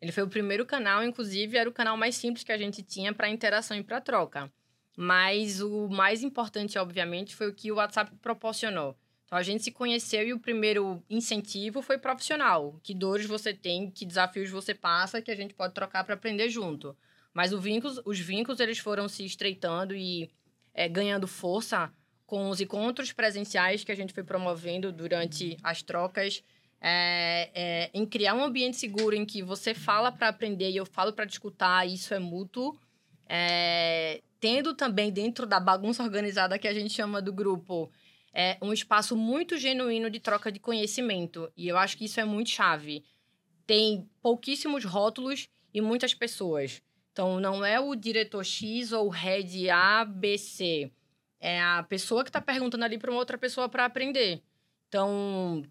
Ele 0.00 0.12
foi 0.12 0.22
o 0.22 0.28
primeiro 0.28 0.66
canal, 0.66 1.02
inclusive 1.02 1.56
era 1.56 1.68
o 1.68 1.72
canal 1.72 1.96
mais 1.96 2.14
simples 2.16 2.44
que 2.44 2.52
a 2.52 2.58
gente 2.58 2.82
tinha 2.82 3.12
para 3.12 3.28
interação 3.28 3.76
e 3.76 3.82
para 3.82 4.00
troca. 4.00 4.52
Mas 4.96 5.60
o 5.60 5.88
mais 5.88 6.22
importante, 6.22 6.78
obviamente, 6.78 7.34
foi 7.34 7.48
o 7.48 7.54
que 7.54 7.72
o 7.72 7.76
WhatsApp 7.76 8.12
proporcionou. 8.20 8.96
Então 9.26 9.38
a 9.38 9.42
gente 9.42 9.64
se 9.64 9.72
conheceu 9.72 10.26
e 10.28 10.32
o 10.32 10.38
primeiro 10.38 11.02
incentivo 11.08 11.82
foi 11.82 11.98
profissional. 11.98 12.78
Que 12.82 12.94
dores 12.94 13.26
você 13.26 13.52
tem, 13.52 13.90
que 13.90 14.04
desafios 14.06 14.50
você 14.50 14.74
passa, 14.74 15.22
que 15.22 15.30
a 15.30 15.34
gente 15.34 15.54
pode 15.54 15.74
trocar 15.74 16.04
para 16.04 16.14
aprender 16.14 16.48
junto. 16.48 16.96
Mas 17.32 17.52
vínculos, 17.52 18.00
os 18.04 18.18
vínculos 18.18 18.60
eles 18.60 18.78
foram 18.78 19.08
se 19.08 19.24
estreitando 19.24 19.94
e 19.94 20.30
é, 20.74 20.88
ganhando 20.88 21.26
força 21.26 21.90
com 22.26 22.50
os 22.50 22.60
encontros 22.60 23.12
presenciais 23.12 23.84
que 23.84 23.92
a 23.92 23.94
gente 23.94 24.12
foi 24.12 24.24
promovendo 24.24 24.90
durante 24.90 25.56
as 25.62 25.82
trocas, 25.82 26.42
é, 26.80 27.50
é, 27.54 27.90
em 27.94 28.04
criar 28.04 28.34
um 28.34 28.44
ambiente 28.44 28.76
seguro 28.76 29.14
em 29.14 29.24
que 29.24 29.42
você 29.42 29.72
fala 29.72 30.12
para 30.12 30.28
aprender 30.28 30.70
e 30.70 30.76
eu 30.76 30.84
falo 30.84 31.12
para 31.12 31.24
escutar, 31.24 31.86
isso 31.86 32.12
é 32.12 32.18
mútuo. 32.18 32.78
É, 33.26 34.20
tendo 34.38 34.74
também 34.74 35.10
dentro 35.10 35.46
da 35.46 35.58
bagunça 35.58 36.02
organizada 36.02 36.58
que 36.58 36.68
a 36.68 36.74
gente 36.74 36.92
chama 36.92 37.22
do 37.22 37.32
grupo, 37.32 37.90
é 38.34 38.58
um 38.60 38.72
espaço 38.72 39.16
muito 39.16 39.56
genuíno 39.56 40.10
de 40.10 40.20
troca 40.20 40.52
de 40.52 40.58
conhecimento. 40.58 41.50
E 41.56 41.68
eu 41.68 41.78
acho 41.78 41.96
que 41.96 42.04
isso 42.04 42.20
é 42.20 42.24
muito 42.24 42.50
chave. 42.50 43.04
Tem 43.66 44.06
pouquíssimos 44.20 44.84
rótulos 44.84 45.48
e 45.72 45.80
muitas 45.80 46.12
pessoas. 46.12 46.82
Então, 47.14 47.38
não 47.38 47.64
é 47.64 47.78
o 47.78 47.94
diretor 47.94 48.44
X 48.44 48.90
ou 48.90 49.06
o 49.06 49.08
head 49.08 49.70
A, 49.70 50.04
B, 50.04 50.36
C. 50.36 50.90
É 51.38 51.62
a 51.62 51.84
pessoa 51.84 52.24
que 52.24 52.28
está 52.28 52.40
perguntando 52.40 52.84
ali 52.84 52.98
para 52.98 53.08
uma 53.08 53.20
outra 53.20 53.38
pessoa 53.38 53.68
para 53.68 53.84
aprender. 53.84 54.42
Então, 54.88 55.62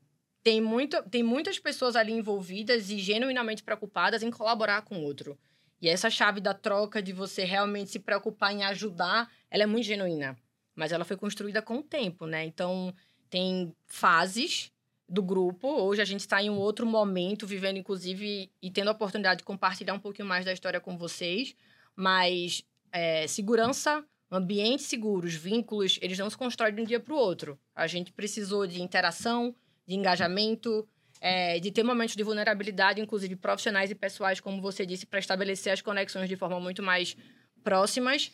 tem, 0.41 0.61
muito, 0.61 1.03
tem 1.09 1.21
muitas 1.21 1.59
pessoas 1.59 1.97
ali 1.97 2.13
envolvidas 2.13 2.89
e 2.89 2.97
genuinamente 2.97 3.61
preocupadas 3.61 4.23
em 4.23 4.31
colaborar 4.31 4.83
com 4.83 4.99
o 4.99 5.03
outro. 5.03 5.37
E 5.81 5.89
essa 5.89 6.09
chave 6.09 6.39
da 6.39 6.53
troca, 6.53 7.01
de 7.01 7.11
você 7.11 7.43
realmente 7.43 7.91
se 7.91 7.99
preocupar 7.99 8.53
em 8.53 8.63
ajudar, 8.63 9.29
ela 9.51 9.63
é 9.63 9.65
muito 9.65 9.83
genuína. 9.83 10.37
Mas 10.73 10.93
ela 10.93 11.03
foi 11.03 11.17
construída 11.17 11.61
com 11.61 11.79
o 11.79 11.83
tempo, 11.83 12.25
né? 12.25 12.45
Então, 12.45 12.95
tem 13.29 13.75
fases 13.85 14.71
do 15.13 15.21
grupo. 15.21 15.67
Hoje 15.67 16.01
a 16.01 16.05
gente 16.05 16.21
está 16.21 16.41
em 16.41 16.49
um 16.49 16.57
outro 16.57 16.87
momento, 16.87 17.45
vivendo, 17.45 17.77
inclusive, 17.77 18.49
e 18.59 18.71
tendo 18.71 18.87
a 18.87 18.91
oportunidade 18.91 19.39
de 19.39 19.43
compartilhar 19.43 19.93
um 19.93 19.99
pouquinho 19.99 20.27
mais 20.27 20.43
da 20.43 20.51
história 20.51 20.79
com 20.79 20.97
vocês. 20.97 21.55
Mas 21.95 22.63
é, 22.91 23.27
segurança, 23.27 24.03
ambientes 24.31 24.87
seguros, 24.87 25.35
vínculos, 25.35 25.99
eles 26.01 26.17
não 26.17 26.29
se 26.29 26.35
constroem 26.35 26.73
de 26.73 26.81
um 26.81 26.85
dia 26.85 26.99
para 26.99 27.13
o 27.13 27.17
outro. 27.17 27.59
A 27.75 27.85
gente 27.85 28.11
precisou 28.11 28.65
de 28.65 28.81
interação, 28.81 29.55
de 29.85 29.93
engajamento, 29.93 30.87
é, 31.21 31.59
de 31.59 31.69
ter 31.71 31.83
momentos 31.83 32.15
de 32.15 32.23
vulnerabilidade, 32.23 32.99
inclusive 32.99 33.35
profissionais 33.35 33.91
e 33.91 33.95
pessoais, 33.95 34.39
como 34.39 34.59
você 34.63 34.83
disse, 34.83 35.05
para 35.05 35.19
estabelecer 35.19 35.71
as 35.71 35.81
conexões 35.81 36.27
de 36.27 36.35
forma 36.35 36.59
muito 36.59 36.81
mais 36.81 37.15
próximas 37.63 38.31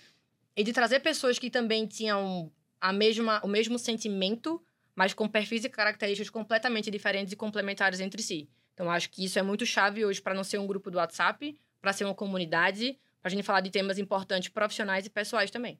e 0.56 0.64
de 0.64 0.72
trazer 0.72 1.02
pessoas 1.02 1.38
que 1.38 1.50
também 1.50 1.86
tinham 1.86 2.50
a 2.80 2.94
mesma, 2.94 3.42
o 3.44 3.50
mesmo 3.50 3.78
sentimento, 3.78 4.62
mas 5.00 5.14
com 5.14 5.30
perfis 5.30 5.64
e 5.64 5.70
características 5.70 6.30
completamente 6.30 6.92
diferentes 6.92 7.32
e 7.32 7.36
complementares 7.38 8.02
entre 8.02 8.22
si. 8.22 8.50
Então, 8.74 8.92
acho 8.92 9.10
que 9.10 9.24
isso 9.24 9.40
é 9.40 9.42
muito 9.42 9.66
chave 9.66 10.04
hoje 10.04 10.22
para 10.22 10.34
não 10.34 10.44
ser 10.44 10.58
um 10.58 10.68
grupo 10.68 10.92
do 10.92 10.98
WhatsApp, 10.98 11.58
para 11.80 11.94
ser 11.94 12.04
uma 12.04 12.14
comunidade, 12.14 13.00
para 13.22 13.30
a 13.30 13.32
gente 13.32 13.44
falar 13.44 13.62
de 13.62 13.70
temas 13.70 13.98
importantes 13.98 14.50
profissionais 14.50 15.06
e 15.06 15.10
pessoais 15.10 15.50
também. 15.50 15.80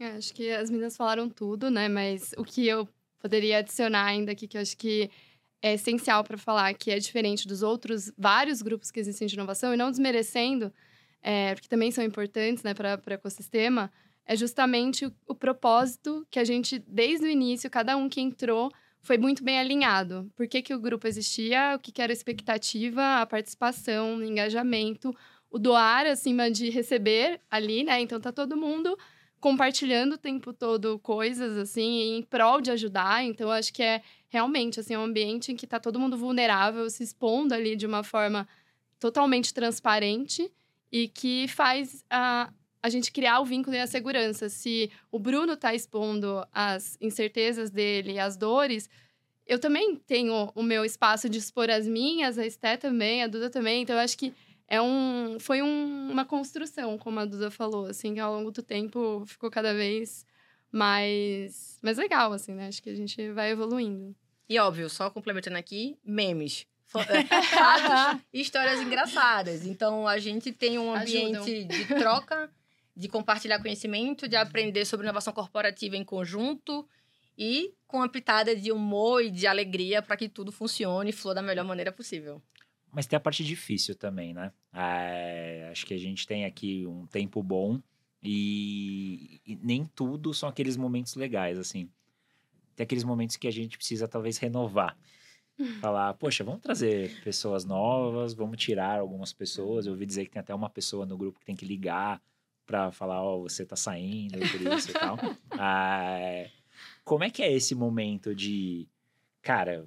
É, 0.00 0.12
acho 0.12 0.32
que 0.32 0.50
as 0.50 0.70
meninas 0.70 0.96
falaram 0.96 1.28
tudo, 1.28 1.70
né? 1.70 1.86
Mas 1.86 2.32
o 2.38 2.44
que 2.44 2.66
eu 2.66 2.88
poderia 3.20 3.58
adicionar 3.58 4.06
ainda 4.06 4.32
aqui, 4.32 4.48
que 4.48 4.56
eu 4.56 4.62
acho 4.62 4.74
que 4.74 5.10
é 5.60 5.74
essencial 5.74 6.24
para 6.24 6.38
falar 6.38 6.72
que 6.72 6.90
é 6.90 6.98
diferente 6.98 7.46
dos 7.46 7.62
outros 7.62 8.10
vários 8.16 8.62
grupos 8.62 8.90
que 8.90 9.00
existem 9.00 9.28
de 9.28 9.34
inovação, 9.34 9.74
e 9.74 9.76
não 9.76 9.90
desmerecendo, 9.90 10.72
é, 11.20 11.54
porque 11.54 11.68
também 11.68 11.90
são 11.90 12.02
importantes 12.02 12.62
né, 12.62 12.72
para 12.72 12.98
o 13.06 13.12
ecossistema, 13.12 13.92
é 14.26 14.36
justamente 14.36 15.06
o, 15.06 15.12
o, 15.26 15.34
propósito 15.34 16.26
que 16.30 16.38
a 16.38 16.44
gente, 16.44 16.78
desde 16.86 17.26
o 17.26 17.30
início, 17.30 17.70
cada 17.70 17.96
um 17.96 18.08
que 18.08 18.20
entrou, 18.20 18.70
foi 19.00 19.18
muito 19.18 19.44
bem 19.44 19.58
alinhado. 19.58 20.30
Por 20.34 20.48
que, 20.48 20.62
que 20.62 20.74
o 20.74 20.80
grupo 20.80 21.06
existia, 21.06 21.74
o 21.76 21.78
que, 21.78 21.92
que 21.92 22.00
era 22.00 22.12
a 22.12 22.14
expectativa, 22.14 23.20
a 23.20 23.26
participação, 23.26 24.16
o 24.16 24.24
engajamento, 24.24 25.14
o 25.50 25.58
doar 25.58 26.06
acima 26.06 26.50
de 26.50 26.70
receber 26.70 27.40
ali, 27.50 27.84
né? 27.84 28.00
Então 28.00 28.18
tá 28.18 28.32
todo 28.32 28.56
mundo 28.56 28.98
compartilhando 29.44 30.14
o 30.14 30.18
tempo 30.18 30.54
todo 30.54 30.98
coisas, 31.00 31.58
assim, 31.58 32.16
em 32.16 32.22
prol 32.22 32.62
de 32.62 32.70
ajudar. 32.70 33.22
Então, 33.22 33.50
acho 33.50 33.74
que 33.74 33.82
é 33.82 34.00
realmente, 34.30 34.80
assim, 34.80 34.96
um 34.96 35.02
ambiente 35.02 35.52
em 35.52 35.56
que 35.56 35.66
está 35.66 35.78
todo 35.78 36.00
mundo 36.00 36.16
vulnerável, 36.16 36.88
se 36.88 37.02
expondo 37.02 37.52
ali 37.52 37.76
de 37.76 37.84
uma 37.84 38.02
forma 38.02 38.48
totalmente 38.98 39.52
transparente 39.52 40.50
e 40.90 41.08
que 41.08 41.46
faz 41.46 42.02
a, 42.08 42.50
a 42.84 42.90
gente 42.90 43.10
criar 43.10 43.40
o 43.40 43.46
vínculo 43.46 43.74
e 43.74 43.80
a 43.80 43.86
segurança. 43.86 44.50
Se 44.50 44.90
o 45.10 45.18
Bruno 45.18 45.54
está 45.54 45.74
expondo 45.74 46.46
as 46.52 46.98
incertezas 47.00 47.70
dele, 47.70 48.18
as 48.18 48.36
dores, 48.36 48.90
eu 49.46 49.58
também 49.58 49.96
tenho 49.96 50.52
o 50.54 50.62
meu 50.62 50.84
espaço 50.84 51.26
de 51.26 51.38
expor 51.38 51.70
as 51.70 51.88
minhas, 51.88 52.36
a 52.36 52.44
Esté 52.44 52.76
também, 52.76 53.22
a 53.22 53.26
Duda 53.26 53.48
também. 53.48 53.80
Então, 53.80 53.96
eu 53.96 54.02
acho 54.02 54.18
que 54.18 54.34
é 54.68 54.82
um, 54.82 55.38
foi 55.40 55.62
um, 55.62 56.10
uma 56.10 56.26
construção, 56.26 56.98
como 56.98 57.20
a 57.20 57.24
Duda 57.24 57.50
falou, 57.50 57.86
assim, 57.86 58.12
que 58.12 58.20
ao 58.20 58.34
longo 58.34 58.50
do 58.50 58.62
tempo 58.62 59.24
ficou 59.24 59.50
cada 59.50 59.72
vez 59.72 60.26
mais, 60.70 61.78
mais 61.82 61.96
legal, 61.96 62.34
assim, 62.34 62.52
né? 62.52 62.68
Acho 62.68 62.82
que 62.82 62.90
a 62.90 62.94
gente 62.94 63.30
vai 63.30 63.50
evoluindo. 63.50 64.14
E 64.46 64.58
óbvio, 64.58 64.90
só 64.90 65.08
complementando 65.08 65.56
aqui, 65.56 65.96
memes. 66.04 66.66
É, 67.08 67.24
fatos 67.24 68.20
e 68.30 68.42
histórias 68.42 68.78
engraçadas. 68.82 69.64
Então, 69.64 70.06
a 70.06 70.18
gente 70.18 70.52
tem 70.52 70.78
um 70.78 70.94
ambiente 70.94 71.38
Ajudam. 71.38 71.78
de 71.78 71.86
troca, 71.86 72.50
de 72.96 73.08
compartilhar 73.08 73.60
conhecimento, 73.60 74.28
de 74.28 74.36
aprender 74.36 74.84
sobre 74.84 75.06
inovação 75.06 75.32
corporativa 75.32 75.96
em 75.96 76.04
conjunto 76.04 76.88
e 77.36 77.74
com 77.86 77.98
uma 77.98 78.08
pitada 78.08 78.54
de 78.54 78.70
humor 78.70 79.22
e 79.22 79.30
de 79.30 79.46
alegria 79.46 80.00
para 80.00 80.16
que 80.16 80.28
tudo 80.28 80.52
funcione 80.52 81.10
e 81.10 81.12
flua 81.12 81.34
da 81.34 81.42
melhor 81.42 81.64
maneira 81.64 81.90
possível. 81.90 82.40
Mas 82.92 83.06
tem 83.06 83.16
a 83.16 83.20
parte 83.20 83.42
difícil 83.42 83.96
também, 83.96 84.32
né? 84.32 84.52
É, 84.72 85.68
acho 85.72 85.84
que 85.84 85.94
a 85.94 85.98
gente 85.98 86.26
tem 86.26 86.44
aqui 86.44 86.86
um 86.86 87.06
tempo 87.06 87.42
bom 87.42 87.80
e, 88.22 89.40
e, 89.44 89.56
nem 89.56 89.84
tudo 89.84 90.32
são 90.32 90.48
aqueles 90.48 90.76
momentos 90.76 91.16
legais, 91.16 91.58
assim. 91.58 91.90
Tem 92.76 92.84
aqueles 92.84 93.02
momentos 93.02 93.36
que 93.36 93.48
a 93.48 93.52
gente 93.52 93.76
precisa 93.76 94.06
talvez 94.06 94.38
renovar. 94.38 94.96
Falar, 95.80 96.14
poxa, 96.14 96.44
vamos 96.44 96.62
trazer 96.62 97.20
pessoas 97.22 97.64
novas, 97.64 98.32
vamos 98.32 98.56
tirar 98.58 99.00
algumas 99.00 99.32
pessoas. 99.32 99.86
Eu 99.86 99.92
ouvi 99.92 100.06
dizer 100.06 100.24
que 100.26 100.30
tem 100.30 100.40
até 100.40 100.54
uma 100.54 100.70
pessoa 100.70 101.04
no 101.04 101.16
grupo 101.16 101.40
que 101.40 101.44
tem 101.44 101.56
que 101.56 101.66
ligar 101.66 102.22
para 102.66 102.90
falar, 102.90 103.22
ó, 103.22 103.36
oh, 103.36 103.42
você 103.42 103.64
tá 103.64 103.76
saindo, 103.76 104.38
por 104.38 104.72
isso 104.72 104.90
e 104.90 104.94
tal. 104.94 105.18
É, 105.58 106.50
como 107.04 107.24
é 107.24 107.30
que 107.30 107.42
é 107.42 107.52
esse 107.52 107.74
momento 107.74 108.34
de, 108.34 108.88
cara, 109.42 109.86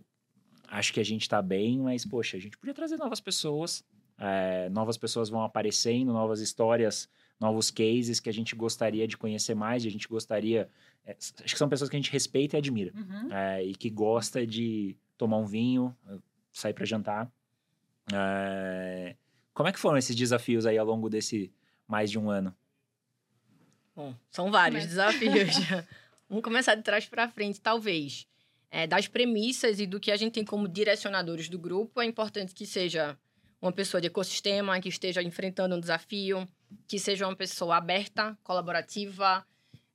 acho 0.68 0.94
que 0.94 1.00
a 1.00 1.06
gente 1.06 1.24
está 1.24 1.42
bem, 1.42 1.80
mas, 1.80 2.06
poxa, 2.06 2.38
a 2.38 2.40
gente 2.40 2.58
podia 2.58 2.74
trazer 2.74 2.98
novas 2.98 3.20
pessoas. 3.20 3.84
É, 4.20 4.70
novas 4.70 4.98
pessoas 4.98 5.30
vão 5.30 5.44
aparecendo, 5.44 6.12
novas 6.12 6.40
histórias, 6.40 7.10
novos 7.40 7.70
cases 7.70 8.20
que 8.20 8.30
a 8.30 8.34
gente 8.34 8.56
gostaria 8.56 9.08
de 9.08 9.16
conhecer 9.18 9.56
mais, 9.56 9.84
e 9.84 9.88
a 9.88 9.92
gente 9.92 10.08
gostaria. 10.08 10.70
É, 11.06 11.16
acho 11.18 11.54
que 11.54 11.58
são 11.58 11.70
pessoas 11.70 11.90
que 11.90 11.96
a 11.96 12.00
gente 12.00 12.12
respeita 12.12 12.56
e 12.56 12.60
admira. 12.60 12.92
Uhum. 12.96 13.32
É, 13.32 13.64
e 13.64 13.76
que 13.76 13.90
gosta 13.90 14.46
de 14.46 14.96
tomar 15.18 15.38
um 15.38 15.46
vinho, 15.46 15.96
sair 16.52 16.74
para 16.74 16.86
jantar. 16.86 17.32
como 19.54 19.70
é 19.70 19.72
que 19.72 19.80
foram 19.80 19.98
esses 19.98 20.16
desafios 20.16 20.66
aí 20.66 20.78
ao 20.78 20.86
longo 20.86 21.10
desse 21.10 21.52
mais 21.88 22.12
de 22.12 22.20
um 22.20 22.30
ano? 22.30 22.56
Bom, 23.98 24.14
são 24.30 24.52
vários 24.52 24.86
desafios. 24.86 25.56
Vamos 26.30 26.44
começar 26.44 26.76
de 26.76 26.84
trás 26.84 27.08
para 27.08 27.28
frente, 27.28 27.60
talvez 27.60 28.28
é, 28.70 28.86
das 28.86 29.08
premissas 29.08 29.80
e 29.80 29.88
do 29.88 30.00
que 30.00 30.12
a 30.12 30.16
gente 30.16 30.34
tem 30.34 30.46
como 30.46 30.68
direcionadores 30.68 31.50
do 31.50 31.58
grupo, 31.58 32.00
é 32.00 32.06
importante 32.06 32.54
que 32.54 32.64
seja 32.64 33.18
uma 33.60 33.72
pessoa 33.72 34.00
de 34.00 34.06
ecossistema, 34.06 34.80
que 34.80 34.88
esteja 34.88 35.24
enfrentando 35.24 35.76
um 35.76 35.80
desafio, 35.80 36.48
que 36.88 37.00
seja 37.00 37.26
uma 37.26 37.36
pessoa 37.36 37.78
aberta, 37.78 38.38
colaborativa, 38.44 39.44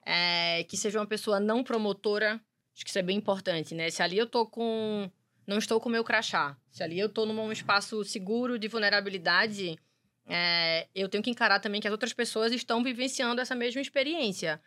é, 0.05 0.65
que 0.65 0.77
seja 0.77 0.99
uma 0.99 1.07
pessoa 1.07 1.39
não 1.39 1.63
promotora. 1.63 2.41
Acho 2.75 2.85
que 2.85 2.91
isso 2.91 2.99
é 2.99 3.03
bem 3.03 3.19
importante, 3.19 3.73
né? 3.73 3.89
Se 3.89 4.03
ali 4.03 4.19
eu 4.19 4.27
tô 4.27 4.45
com. 4.45 5.09
Não 5.47 5.59
estou 5.59 5.81
com 5.81 5.89
o 5.89 5.93
meu 5.93 6.03
crachá. 6.03 6.57
Se 6.73 6.83
ali 6.83 6.99
eu 6.99 7.07
estou 7.07 7.25
num 7.25 7.53
espaço 7.53 8.03
seguro 8.05 8.59
de 8.59 8.67
vulnerabilidade, 8.67 9.79
é, 10.27 10.87
eu 10.95 11.09
tenho 11.09 11.23
que 11.23 11.31
encarar 11.31 11.61
também 11.61 11.81
que 11.81 11.87
as 11.87 11.93
outras 11.93 12.13
pessoas 12.13 12.53
estão 12.53 12.83
vivenciando 12.83 13.41
essa 13.41 13.55
mesma 13.55 13.81
experiência. 13.81 14.61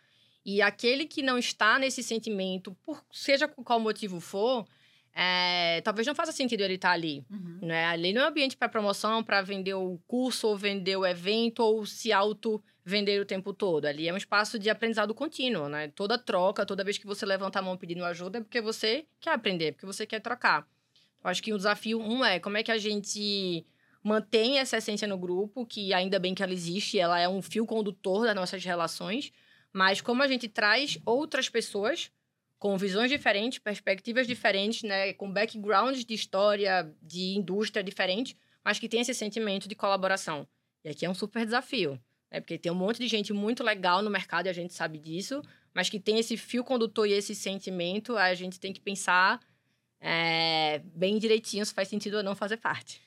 E 0.44 0.62
aquele 0.62 1.06
que 1.06 1.22
não 1.22 1.38
está 1.38 1.78
nesse 1.78 2.02
sentimento, 2.02 2.76
por 2.84 3.04
seja 3.10 3.48
qual 3.48 3.80
motivo 3.80 4.20
for, 4.20 4.64
é, 5.12 5.80
talvez 5.80 6.06
não 6.06 6.14
faça 6.14 6.30
sentido 6.30 6.60
ele 6.60 6.74
estar 6.74 6.92
ali. 6.92 7.24
Uhum. 7.30 7.58
Né? 7.62 7.86
Ali 7.86 8.12
não 8.12 8.22
é 8.22 8.24
um 8.26 8.28
ambiente 8.28 8.56
para 8.56 8.68
promoção, 8.68 9.24
para 9.24 9.42
vender 9.42 9.74
o 9.74 9.98
curso, 10.06 10.46
ou 10.46 10.56
vender 10.56 10.96
o 10.96 11.06
evento, 11.06 11.60
ou 11.60 11.84
se 11.84 12.12
auto-vender 12.12 13.20
o 13.20 13.24
tempo 13.24 13.52
todo. 13.52 13.86
Ali 13.86 14.06
é 14.06 14.12
um 14.12 14.16
espaço 14.16 14.58
de 14.58 14.70
aprendizado 14.70 15.14
contínuo. 15.14 15.68
Né? 15.68 15.88
Toda 15.88 16.18
troca, 16.18 16.66
toda 16.66 16.84
vez 16.84 16.98
que 16.98 17.06
você 17.06 17.26
levanta 17.26 17.58
a 17.58 17.62
mão 17.62 17.76
pedindo 17.76 18.04
ajuda, 18.04 18.38
é 18.38 18.40
porque 18.42 18.60
você 18.60 19.06
quer 19.18 19.32
aprender, 19.32 19.72
porque 19.72 19.86
você 19.86 20.06
quer 20.06 20.20
trocar. 20.20 20.68
Eu 21.24 21.30
acho 21.30 21.42
que 21.42 21.52
o 21.52 21.56
desafio, 21.56 21.98
um, 21.98 22.24
é 22.24 22.38
como 22.38 22.56
é 22.56 22.62
que 22.62 22.70
a 22.70 22.78
gente 22.78 23.66
mantém 24.06 24.60
essa 24.60 24.76
essência 24.76 25.08
no 25.08 25.18
grupo, 25.18 25.66
que 25.66 25.92
ainda 25.92 26.20
bem 26.20 26.32
que 26.32 26.40
ela 26.40 26.52
existe, 26.52 26.96
ela 26.96 27.18
é 27.18 27.28
um 27.28 27.42
fio 27.42 27.66
condutor 27.66 28.24
das 28.24 28.36
nossas 28.36 28.64
relações, 28.64 29.32
mas 29.72 30.00
como 30.00 30.22
a 30.22 30.28
gente 30.28 30.46
traz 30.46 30.96
outras 31.04 31.48
pessoas 31.48 32.08
com 32.56 32.78
visões 32.78 33.10
diferentes, 33.10 33.58
perspectivas 33.58 34.24
diferentes, 34.24 34.84
né, 34.84 35.12
com 35.14 35.28
backgrounds 35.28 36.04
de 36.04 36.14
história, 36.14 36.88
de 37.02 37.36
indústria 37.36 37.82
diferentes, 37.82 38.36
mas 38.64 38.78
que 38.78 38.88
tem 38.88 39.00
esse 39.00 39.12
sentimento 39.12 39.68
de 39.68 39.74
colaboração. 39.74 40.46
E 40.84 40.88
aqui 40.90 41.04
é 41.04 41.10
um 41.10 41.14
super 41.14 41.44
desafio, 41.44 42.00
né, 42.30 42.38
porque 42.38 42.56
tem 42.56 42.70
um 42.70 42.76
monte 42.76 42.98
de 42.98 43.08
gente 43.08 43.32
muito 43.32 43.64
legal 43.64 44.02
no 44.02 44.10
mercado 44.10 44.46
e 44.46 44.48
a 44.48 44.52
gente 44.52 44.72
sabe 44.72 45.00
disso, 45.00 45.42
mas 45.74 45.90
que 45.90 45.98
tem 45.98 46.20
esse 46.20 46.36
fio 46.36 46.62
condutor 46.62 47.08
e 47.08 47.12
esse 47.12 47.34
sentimento, 47.34 48.16
a 48.16 48.32
gente 48.34 48.60
tem 48.60 48.72
que 48.72 48.80
pensar 48.80 49.40
é, 50.00 50.80
bem 50.94 51.18
direitinho 51.18 51.66
se 51.66 51.74
faz 51.74 51.88
sentido 51.88 52.18
ou 52.18 52.22
não 52.22 52.36
fazer 52.36 52.58
parte. 52.58 53.05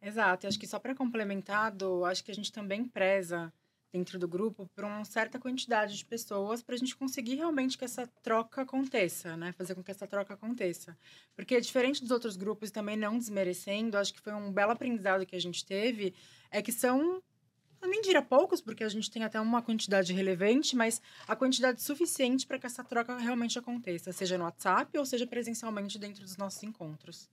Exato, 0.00 0.46
acho 0.46 0.58
que 0.58 0.66
só 0.66 0.78
para 0.78 0.94
complementar, 0.94 1.72
do, 1.72 2.04
acho 2.04 2.22
que 2.22 2.30
a 2.30 2.34
gente 2.34 2.52
também 2.52 2.84
preza 2.84 3.52
dentro 3.92 4.18
do 4.18 4.28
grupo 4.28 4.68
por 4.74 4.84
uma 4.84 5.04
certa 5.04 5.38
quantidade 5.38 5.96
de 5.96 6.04
pessoas 6.04 6.62
para 6.62 6.74
a 6.74 6.78
gente 6.78 6.96
conseguir 6.96 7.36
realmente 7.36 7.76
que 7.76 7.84
essa 7.84 8.06
troca 8.22 8.62
aconteça, 8.62 9.36
né? 9.36 9.52
Fazer 9.52 9.74
com 9.74 9.82
que 9.82 9.90
essa 9.90 10.06
troca 10.06 10.34
aconteça. 10.34 10.96
Porque 11.34 11.60
diferente 11.60 12.02
dos 12.02 12.10
outros 12.10 12.36
grupos, 12.36 12.70
também 12.70 12.96
não 12.96 13.18
desmerecendo, 13.18 13.96
acho 13.96 14.12
que 14.12 14.20
foi 14.20 14.32
um 14.34 14.52
belo 14.52 14.72
aprendizado 14.72 15.26
que 15.26 15.34
a 15.34 15.40
gente 15.40 15.64
teve, 15.64 16.14
é 16.50 16.60
que 16.62 16.70
são 16.72 17.22
eu 17.80 17.88
nem 17.88 18.00
diria 18.02 18.20
poucos, 18.20 18.60
porque 18.60 18.82
a 18.82 18.88
gente 18.88 19.08
tem 19.10 19.22
até 19.22 19.40
uma 19.40 19.62
quantidade 19.62 20.12
relevante, 20.12 20.74
mas 20.74 21.00
a 21.28 21.36
quantidade 21.36 21.80
suficiente 21.80 22.44
para 22.44 22.58
que 22.58 22.66
essa 22.66 22.82
troca 22.82 23.16
realmente 23.16 23.56
aconteça, 23.58 24.12
seja 24.12 24.36
no 24.36 24.44
WhatsApp 24.44 24.98
ou 24.98 25.06
seja 25.06 25.26
presencialmente 25.26 25.96
dentro 25.96 26.22
dos 26.22 26.36
nossos 26.36 26.60
encontros. 26.64 27.30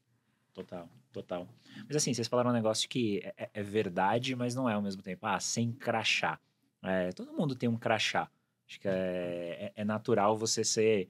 Total, 0.56 0.90
total. 1.12 1.50
Mas 1.86 1.98
assim, 1.98 2.14
vocês 2.14 2.30
falaram 2.30 2.50
um 2.50 2.54
negócio 2.54 2.88
que 2.88 3.20
é, 3.26 3.34
é, 3.38 3.50
é 3.56 3.62
verdade, 3.62 4.38
mas 4.38 4.56
não 4.56 4.70
é 4.70 4.74
ao 4.74 4.82
mesmo 4.82 5.02
tempo. 5.02 5.26
Ah, 5.26 5.38
sem 5.38 5.74
crachá. 5.74 6.40
É, 6.82 7.12
todo 7.12 7.34
mundo 7.34 7.56
tem 7.56 7.68
um 7.68 7.76
crachá. 7.76 8.32
Acho 8.66 8.80
que 8.80 8.88
é, 8.88 8.92
é, 8.92 9.74
é, 9.76 9.84
natural 9.84 10.38
você 10.38 10.64
ser 10.64 11.10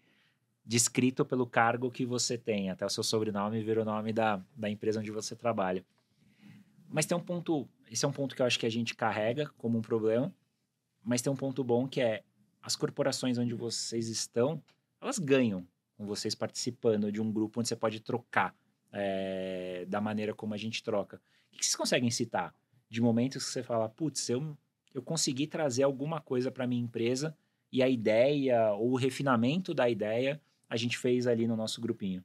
descrito 0.65 1.23
pelo 1.23 1.45
cargo 1.45 1.91
que 1.91 2.07
você 2.07 2.39
tem. 2.39 2.71
Até 2.71 2.87
o 2.87 2.89
seu 2.89 3.03
sobrenome 3.03 3.61
vira 3.61 3.83
o 3.83 3.85
nome 3.85 4.11
da, 4.11 4.41
da 4.55 4.67
empresa 4.67 4.99
onde 4.99 5.11
você 5.11 5.35
trabalha. 5.35 5.85
Mas 6.89 7.05
tem 7.05 7.15
um 7.15 7.21
ponto, 7.21 7.69
esse 7.91 8.03
é 8.03 8.07
um 8.07 8.11
ponto 8.11 8.35
que 8.35 8.41
eu 8.41 8.47
acho 8.47 8.57
que 8.57 8.65
a 8.65 8.71
gente 8.71 8.95
carrega 8.95 9.47
como 9.59 9.77
um 9.77 9.81
problema, 9.81 10.33
mas 11.03 11.21
tem 11.21 11.31
um 11.31 11.35
ponto 11.35 11.63
bom 11.63 11.87
que 11.87 12.01
é 12.01 12.23
as 12.63 12.75
corporações 12.75 13.37
onde 13.37 13.53
vocês 13.53 14.07
estão, 14.07 14.59
elas 14.99 15.19
ganham 15.19 15.67
com 15.95 16.07
vocês 16.07 16.33
participando 16.33 17.11
de 17.11 17.21
um 17.21 17.31
grupo 17.31 17.59
onde 17.59 17.69
você 17.69 17.75
pode 17.75 17.99
trocar 17.99 18.55
é, 18.95 19.85
da 19.87 19.99
maneira 19.99 20.33
como 20.33 20.53
a 20.53 20.57
gente 20.57 20.81
troca. 20.81 21.21
O 21.53 21.57
que 21.57 21.65
vocês 21.65 21.75
conseguem 21.75 22.09
citar 22.09 22.55
de 22.89 23.01
momentos 23.01 23.45
que 23.45 23.51
você 23.51 23.61
fala, 23.61 23.89
putz, 23.89 24.29
eu, 24.29 24.57
eu 24.93 25.01
consegui 25.01 25.45
trazer 25.45 25.83
alguma 25.83 26.21
coisa 26.21 26.49
para 26.49 26.65
minha 26.65 26.81
empresa 26.81 27.37
e 27.71 27.83
a 27.83 27.89
ideia 27.89 28.71
ou 28.73 28.91
o 28.91 28.95
refinamento 28.95 29.73
da 29.73 29.89
ideia 29.89 30.41
a 30.69 30.77
gente 30.77 30.97
fez 30.97 31.27
ali 31.27 31.47
no 31.47 31.55
nosso 31.55 31.81
grupinho? 31.81 32.23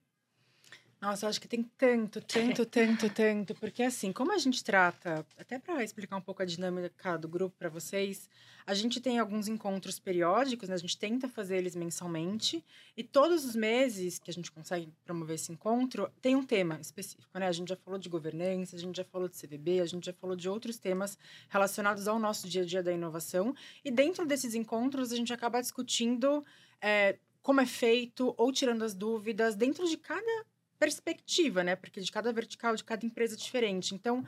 Nossa, 1.01 1.25
eu 1.25 1.31
acho 1.31 1.41
que 1.41 1.49
tem 1.49 1.63
tanto, 1.79 2.21
tanto, 2.21 2.67
tanto, 2.67 3.09
tanto, 3.09 3.55
porque 3.55 3.83
assim, 3.83 4.13
como 4.13 4.33
a 4.33 4.39
gente 4.39 4.63
trata, 4.63 5.25
até 5.39 5.59
para 5.59 5.83
explicar 5.83 6.15
um 6.17 6.21
pouco 6.21 6.43
a 6.43 6.45
dinâmica 6.45 7.17
do 7.17 7.27
grupo 7.27 7.57
para 7.59 7.71
vocês, 7.71 8.29
a 8.67 8.75
gente 8.75 9.01
tem 9.01 9.19
alguns 9.19 9.49
encontros 9.49 9.99
periódicos, 9.99 10.69
né? 10.69 10.75
A 10.75 10.79
gente 10.79 10.99
tenta 10.99 11.27
fazer 11.27 11.57
eles 11.57 11.75
mensalmente 11.75 12.63
e 12.95 13.03
todos 13.03 13.47
os 13.47 13.57
meses 13.57 14.19
que 14.19 14.31
a 14.31 14.35
gente 14.35 14.53
consegue 14.53 14.93
promover 15.03 15.37
esse 15.37 15.51
encontro 15.51 16.13
tem 16.21 16.37
um 16.37 16.45
tema 16.45 16.79
específico, 16.79 17.39
né? 17.39 17.49
A 17.49 17.53
gente 17.53 17.71
já 17.71 17.77
falou 17.77 17.99
de 17.99 18.11
governança, 18.11 18.77
a 18.77 18.79
gente 18.79 18.99
já 18.99 19.05
falou 19.05 19.27
de 19.27 19.39
CVB, 19.39 19.81
a 19.81 19.87
gente 19.87 20.05
já 20.05 20.13
falou 20.13 20.37
de 20.37 20.51
outros 20.51 20.77
temas 20.79 21.17
relacionados 21.49 22.07
ao 22.09 22.19
nosso 22.19 22.47
dia 22.47 22.61
a 22.61 22.67
dia 22.67 22.83
da 22.83 22.93
inovação 22.93 23.55
e 23.83 23.91
dentro 23.91 24.27
desses 24.27 24.55
encontros 24.55 25.13
a 25.13 25.17
gente 25.17 25.33
acaba 25.33 25.63
discutindo 25.63 26.45
é, 26.79 27.17
como 27.41 27.63
é 27.63 27.67
feito 27.67 28.35
ou 28.37 28.53
tirando 28.53 28.85
as 28.85 28.93
dúvidas 28.93 29.57
dentro 29.57 29.89
de 29.89 29.97
cada 29.97 30.50
perspectiva, 30.81 31.63
né? 31.63 31.77
Porque 31.77 32.01
de 32.01 32.11
cada 32.11 32.33
vertical, 32.33 32.75
de 32.75 32.83
cada 32.83 33.05
empresa 33.05 33.35
é 33.35 33.37
diferente. 33.39 33.95
Então, 33.95 34.25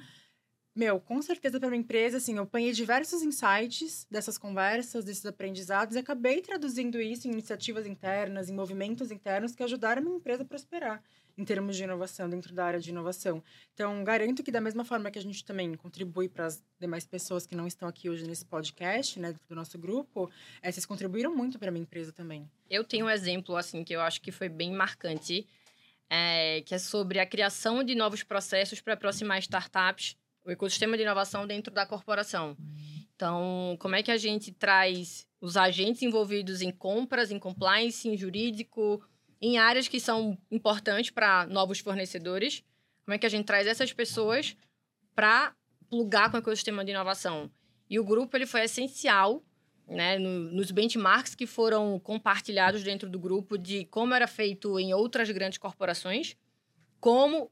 meu, 0.77 1.01
com 1.01 1.21
certeza 1.21 1.59
para 1.59 1.69
uma 1.69 1.77
empresa, 1.77 2.19
assim, 2.19 2.37
eu 2.37 2.45
apanhei 2.45 2.73
diversos 2.73 3.23
insights 3.23 4.07
dessas 4.11 4.39
conversas, 4.39 5.05
desses 5.05 5.25
aprendizados 5.25 5.97
e 5.97 5.99
acabei 5.99 6.43
traduzindo 6.43 7.01
isso 7.01 7.27
em 7.27 7.33
iniciativas 7.33 7.87
internas, 7.87 8.49
em 8.49 8.55
movimentos 8.55 9.11
internos 9.11 9.55
que 9.55 9.63
ajudaram 9.63 10.01
a 10.01 10.05
minha 10.05 10.17
empresa 10.17 10.43
a 10.43 10.47
prosperar 10.47 11.03
em 11.37 11.45
termos 11.45 11.77
de 11.77 11.85
inovação, 11.85 12.29
dentro 12.29 12.55
da 12.55 12.65
área 12.65 12.81
de 12.81 12.91
inovação. 12.91 13.43
Então, 13.73 14.05
garanto 14.05 14.43
que 14.43 14.51
da 14.51 14.61
mesma 14.61 14.85
forma 14.85 15.11
que 15.11 15.19
a 15.19 15.23
gente 15.23 15.45
também 15.45 15.75
contribui 15.75 16.29
para 16.29 16.47
as 16.47 16.63
demais 16.79 17.07
pessoas 17.07 17.47
que 17.47 17.57
não 17.57 17.67
estão 17.67 17.89
aqui 17.89 18.11
hoje 18.11 18.27
nesse 18.27 18.45
podcast, 18.45 19.19
né, 19.19 19.35
do 19.49 19.55
nosso 19.55 19.79
grupo, 19.79 20.31
é, 20.61 20.71
vocês 20.71 20.85
contribuíram 20.85 21.35
muito 21.35 21.59
para 21.59 21.69
a 21.69 21.73
minha 21.73 21.83
empresa 21.83 22.13
também. 22.13 22.49
Eu 22.69 22.85
tenho 22.85 23.07
um 23.07 23.11
exemplo, 23.11 23.57
assim, 23.57 23.83
que 23.83 23.95
eu 23.95 24.01
acho 24.01 24.21
que 24.21 24.31
foi 24.31 24.49
bem 24.49 24.73
marcante, 24.73 25.47
é, 26.15 26.61
que 26.61 26.75
é 26.75 26.79
sobre 26.79 27.19
a 27.19 27.25
criação 27.25 27.83
de 27.83 27.95
novos 27.95 28.23
processos 28.23 28.83
para 28.83 28.93
aproximar 28.93 29.39
startups, 29.39 30.15
o 30.45 30.51
ecossistema 30.51 30.95
de 30.95 31.05
inovação 31.05 31.47
dentro 31.47 31.73
da 31.73 31.87
corporação. 31.87 32.55
Então, 33.15 33.79
como 33.81 33.95
é 33.95 34.03
que 34.03 34.11
a 34.11 34.19
gente 34.19 34.53
traz 34.53 35.27
os 35.41 35.57
agentes 35.57 36.03
envolvidos 36.03 36.61
em 36.61 36.71
compras, 36.71 37.31
em 37.31 37.39
compliance, 37.39 38.07
em 38.07 38.15
jurídico, 38.15 39.03
em 39.41 39.57
áreas 39.57 39.89
que 39.89 39.99
são 39.99 40.37
importantes 40.51 41.11
para 41.11 41.47
novos 41.47 41.79
fornecedores? 41.79 42.63
Como 43.07 43.15
é 43.15 43.19
que 43.19 43.25
a 43.25 43.31
gente 43.31 43.47
traz 43.47 43.67
essas 43.67 43.91
pessoas 43.91 44.55
para 45.15 45.55
plugar 45.89 46.31
com 46.31 46.37
o 46.37 46.41
ecossistema 46.41 46.85
de 46.85 46.91
inovação? 46.91 47.51
E 47.89 47.99
o 47.99 48.05
grupo 48.05 48.37
ele 48.37 48.45
foi 48.45 48.65
essencial 48.65 49.43
né, 49.87 50.19
no, 50.19 50.51
nos 50.53 50.71
benchmarks 50.71 51.35
que 51.35 51.47
foram 51.47 51.99
compartilhados 51.99 52.83
dentro 52.83 53.09
do 53.09 53.19
grupo 53.19 53.59
de 53.59 53.85
como 53.87 54.15
era 54.15 54.27
feito 54.27 54.79
em 54.79 54.95
outras 54.95 55.31
grandes 55.31 55.59
corporações, 55.59 56.37
como 57.01 57.51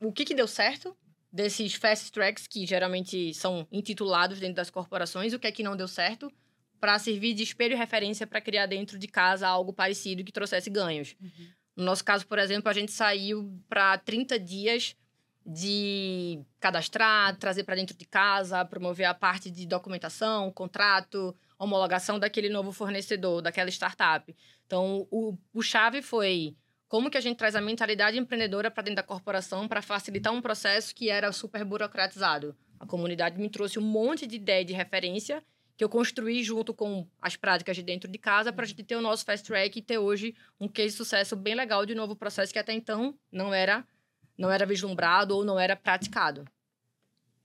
o 0.00 0.12
que, 0.12 0.24
que 0.24 0.34
deu 0.34 0.46
certo 0.46 0.96
desses 1.32 1.74
fast 1.74 2.10
tracks 2.10 2.46
que 2.46 2.66
geralmente 2.66 3.34
são 3.34 3.66
intitulados 3.70 4.40
dentro 4.40 4.56
das 4.56 4.70
corporações, 4.70 5.32
o 5.32 5.38
que 5.38 5.46
é 5.46 5.52
que 5.52 5.62
não 5.62 5.76
deu 5.76 5.88
certo, 5.88 6.32
para 6.80 6.98
servir 6.98 7.34
de 7.34 7.42
espelho 7.42 7.74
e 7.74 7.76
referência 7.76 8.26
para 8.26 8.40
criar 8.40 8.66
dentro 8.66 8.98
de 8.98 9.08
casa 9.08 9.46
algo 9.46 9.72
parecido 9.72 10.24
que 10.24 10.32
trouxesse 10.32 10.70
ganhos. 10.70 11.14
Uhum. 11.20 11.48
No 11.76 11.84
nosso 11.84 12.04
caso, 12.04 12.26
por 12.26 12.38
exemplo, 12.38 12.68
a 12.68 12.72
gente 12.72 12.92
saiu 12.92 13.52
para 13.68 13.98
30 13.98 14.38
dias 14.38 14.96
de 15.44 16.40
cadastrar, 16.60 17.36
trazer 17.36 17.64
para 17.64 17.74
dentro 17.74 17.96
de 17.96 18.04
casa, 18.04 18.64
promover 18.64 19.06
a 19.06 19.14
parte 19.14 19.50
de 19.50 19.66
documentação, 19.66 20.50
contrato, 20.52 21.34
homologação 21.58 22.18
daquele 22.18 22.48
novo 22.48 22.72
fornecedor, 22.72 23.42
daquela 23.42 23.68
startup. 23.70 24.34
Então, 24.66 25.06
o, 25.10 25.36
o 25.52 25.62
chave 25.62 26.00
foi 26.02 26.56
como 26.88 27.10
que 27.10 27.18
a 27.18 27.20
gente 27.20 27.36
traz 27.36 27.54
a 27.54 27.60
mentalidade 27.60 28.18
empreendedora 28.18 28.70
para 28.70 28.84
dentro 28.84 28.96
da 28.96 29.02
corporação 29.02 29.68
para 29.68 29.82
facilitar 29.82 30.32
um 30.32 30.40
processo 30.40 30.94
que 30.94 31.10
era 31.10 31.30
super 31.32 31.64
burocratizado. 31.64 32.56
A 32.80 32.86
comunidade 32.86 33.38
me 33.38 33.50
trouxe 33.50 33.78
um 33.78 33.82
monte 33.82 34.26
de 34.26 34.36
ideia 34.36 34.64
de 34.64 34.72
referência 34.72 35.42
que 35.76 35.84
eu 35.84 35.88
construí 35.88 36.42
junto 36.42 36.74
com 36.74 37.06
as 37.22 37.36
práticas 37.36 37.76
de 37.76 37.82
dentro 37.82 38.10
de 38.10 38.18
casa 38.18 38.52
para 38.52 38.64
a 38.64 38.66
gente 38.66 38.82
ter 38.82 38.96
o 38.96 39.00
nosso 39.00 39.24
fast 39.24 39.46
track 39.46 39.78
e 39.78 39.82
ter 39.82 39.98
hoje 39.98 40.34
um 40.58 40.66
case 40.66 40.88
de 40.88 40.96
sucesso 40.96 41.36
bem 41.36 41.54
legal 41.54 41.86
de 41.86 41.94
novo 41.94 42.16
processo 42.16 42.52
que 42.52 42.58
até 42.58 42.72
então 42.72 43.16
não 43.30 43.54
era 43.54 43.86
não 44.36 44.50
era 44.50 44.64
vislumbrado 44.64 45.36
ou 45.36 45.44
não 45.44 45.58
era 45.58 45.76
praticado. 45.76 46.44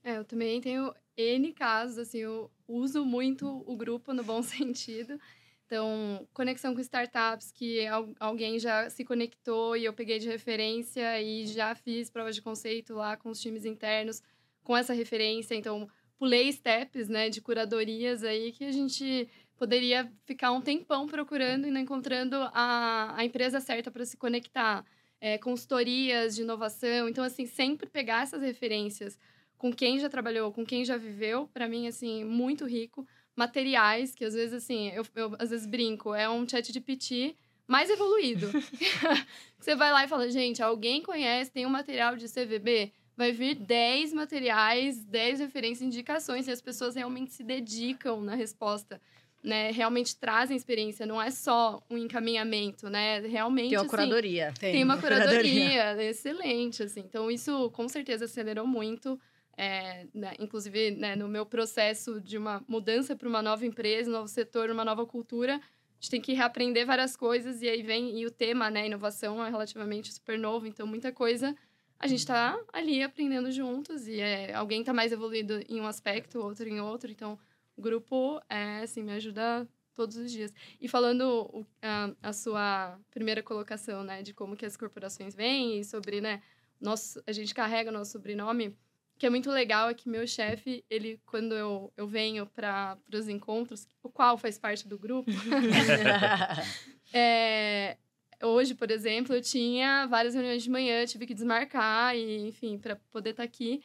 É, 0.02 0.16
eu 0.18 0.24
também 0.24 0.60
tenho 0.60 0.94
N 1.16 1.52
casos, 1.52 1.98
assim, 1.98 2.18
eu 2.18 2.50
uso 2.66 3.04
muito 3.04 3.62
o 3.66 3.76
grupo 3.76 4.12
no 4.12 4.24
bom 4.24 4.42
sentido. 4.42 5.18
Então, 5.66 6.28
conexão 6.32 6.74
com 6.74 6.80
startups 6.80 7.50
que 7.50 7.86
alguém 8.20 8.58
já 8.58 8.90
se 8.90 9.04
conectou 9.04 9.76
e 9.76 9.84
eu 9.84 9.92
peguei 9.92 10.18
de 10.18 10.28
referência 10.28 11.20
e 11.22 11.46
já 11.46 11.74
fiz 11.74 12.10
provas 12.10 12.34
de 12.34 12.42
conceito 12.42 12.94
lá 12.94 13.16
com 13.16 13.30
os 13.30 13.40
times 13.40 13.64
internos 13.64 14.22
com 14.62 14.76
essa 14.76 14.92
referência. 14.92 15.54
Então, 15.54 15.88
pulei 16.18 16.52
steps, 16.52 17.08
né, 17.08 17.30
de 17.30 17.40
curadorias 17.40 18.22
aí 18.22 18.52
que 18.52 18.64
a 18.64 18.72
gente 18.72 19.28
poderia 19.56 20.10
ficar 20.24 20.52
um 20.52 20.60
tempão 20.60 21.06
procurando 21.06 21.66
e 21.66 21.70
não 21.70 21.80
encontrando 21.80 22.36
a, 22.52 23.14
a 23.16 23.24
empresa 23.24 23.60
certa 23.60 23.90
para 23.90 24.04
se 24.04 24.16
conectar. 24.16 24.84
É, 25.20 25.38
consultorias 25.38 26.34
de 26.34 26.42
inovação. 26.42 27.08
Então, 27.08 27.24
assim, 27.24 27.46
sempre 27.46 27.88
pegar 27.88 28.24
essas 28.24 28.42
referências 28.42 29.18
com 29.64 29.72
quem 29.72 29.98
já 29.98 30.10
trabalhou, 30.10 30.52
com 30.52 30.62
quem 30.62 30.84
já 30.84 30.98
viveu, 30.98 31.48
para 31.54 31.66
mim, 31.66 31.88
assim, 31.88 32.22
muito 32.22 32.66
rico. 32.66 33.06
Materiais, 33.34 34.14
que 34.14 34.22
às 34.22 34.34
vezes, 34.34 34.52
assim, 34.52 34.90
eu, 34.90 35.06
eu 35.14 35.34
às 35.38 35.48
vezes 35.48 35.66
brinco, 35.66 36.12
é 36.12 36.28
um 36.28 36.46
chat 36.46 36.70
de 36.70 36.82
PT 36.82 37.34
mais 37.66 37.88
evoluído. 37.88 38.46
você 39.58 39.74
vai 39.74 39.90
lá 39.90 40.04
e 40.04 40.08
fala, 40.08 40.30
gente, 40.30 40.62
alguém 40.62 41.00
conhece, 41.02 41.50
tem 41.50 41.64
um 41.64 41.70
material 41.70 42.14
de 42.14 42.26
CVB? 42.28 42.92
Vai 43.16 43.32
vir 43.32 43.54
10 43.54 44.12
materiais, 44.12 45.02
10 45.02 45.40
referências, 45.40 45.80
indicações, 45.80 46.46
e 46.46 46.50
as 46.50 46.60
pessoas 46.60 46.94
realmente 46.94 47.32
se 47.32 47.42
dedicam 47.42 48.20
na 48.20 48.34
resposta. 48.34 49.00
Né, 49.42 49.70
realmente 49.70 50.16
trazem 50.16 50.56
experiência, 50.56 51.06
não 51.06 51.20
é 51.20 51.30
só 51.30 51.82
um 51.90 51.98
encaminhamento, 51.98 52.88
né? 52.88 53.20
Realmente. 53.20 53.70
Tem 53.70 53.78
uma 53.78 53.82
assim, 53.82 53.90
curadoria. 53.90 54.54
Tem, 54.58 54.72
tem 54.72 54.84
uma 54.84 54.98
curadoria, 54.98 55.70
curadoria, 55.70 56.10
excelente, 56.10 56.82
assim. 56.82 57.00
Então, 57.00 57.30
isso 57.30 57.70
com 57.70 57.86
certeza 57.86 58.24
acelerou 58.24 58.66
muito 58.66 59.20
é, 59.56 60.06
né, 60.14 60.34
inclusive 60.38 60.92
né, 60.92 61.16
no 61.16 61.28
meu 61.28 61.46
processo 61.46 62.20
de 62.20 62.36
uma 62.38 62.62
mudança 62.66 63.14
para 63.16 63.28
uma 63.28 63.42
nova 63.42 63.64
empresa, 63.64 64.10
um 64.10 64.12
novo 64.12 64.28
setor, 64.28 64.70
uma 64.70 64.84
nova 64.84 65.06
cultura, 65.06 65.60
gente 66.04 66.10
tem 66.10 66.20
que 66.20 66.34
reaprender 66.34 66.86
várias 66.86 67.16
coisas 67.16 67.62
e 67.62 67.68
aí 67.68 67.82
vem 67.82 68.18
e 68.18 68.26
o 68.26 68.30
tema, 68.30 68.70
né, 68.70 68.86
inovação 68.86 69.44
é 69.44 69.48
relativamente 69.48 70.12
super 70.12 70.38
novo, 70.38 70.66
então 70.66 70.86
muita 70.86 71.10
coisa 71.10 71.56
a 71.98 72.06
gente 72.06 72.18
está 72.18 72.60
ali 72.72 73.02
aprendendo 73.02 73.50
juntos 73.50 74.06
e 74.06 74.20
é, 74.20 74.52
alguém 74.52 74.80
está 74.80 74.92
mais 74.92 75.12
evoluído 75.12 75.60
em 75.68 75.80
um 75.80 75.86
aspecto, 75.86 76.38
outro 76.38 76.68
em 76.68 76.78
outro, 76.78 77.10
então 77.10 77.38
o 77.76 77.80
grupo 77.80 78.40
é 78.50 78.80
assim 78.82 79.02
me 79.02 79.12
ajuda 79.12 79.66
todos 79.94 80.16
os 80.16 80.30
dias. 80.30 80.52
E 80.80 80.88
falando 80.88 81.64
a, 81.80 82.10
a 82.22 82.32
sua 82.32 82.98
primeira 83.10 83.42
colocação, 83.42 84.02
né, 84.02 84.22
de 84.22 84.34
como 84.34 84.56
que 84.56 84.66
as 84.66 84.76
corporações 84.76 85.34
vêm 85.34 85.78
e 85.78 85.84
sobre, 85.84 86.20
né, 86.20 86.42
nosso, 86.80 87.22
a 87.26 87.32
gente 87.32 87.54
carrega 87.54 87.90
o 87.90 87.92
nosso 87.92 88.12
sobrenome, 88.12 88.76
que 89.18 89.26
é 89.26 89.30
muito 89.30 89.50
legal 89.50 89.88
é 89.88 89.94
que 89.94 90.08
meu 90.08 90.26
chefe, 90.26 90.84
ele, 90.90 91.20
quando 91.26 91.54
eu, 91.54 91.92
eu 91.96 92.06
venho 92.06 92.46
para 92.46 92.98
os 93.12 93.28
encontros, 93.28 93.86
o 94.02 94.08
qual 94.08 94.36
faz 94.36 94.58
parte 94.58 94.88
do 94.88 94.98
grupo, 94.98 95.30
é, 97.12 97.96
hoje, 98.42 98.74
por 98.74 98.90
exemplo, 98.90 99.34
eu 99.34 99.40
tinha 99.40 100.06
várias 100.06 100.34
reuniões 100.34 100.62
de 100.62 100.70
manhã, 100.70 101.04
tive 101.06 101.26
que 101.26 101.34
desmarcar, 101.34 102.16
e, 102.16 102.48
enfim, 102.48 102.78
para 102.78 102.96
poder 103.10 103.30
estar 103.30 103.42
tá 103.42 103.46
aqui. 103.46 103.82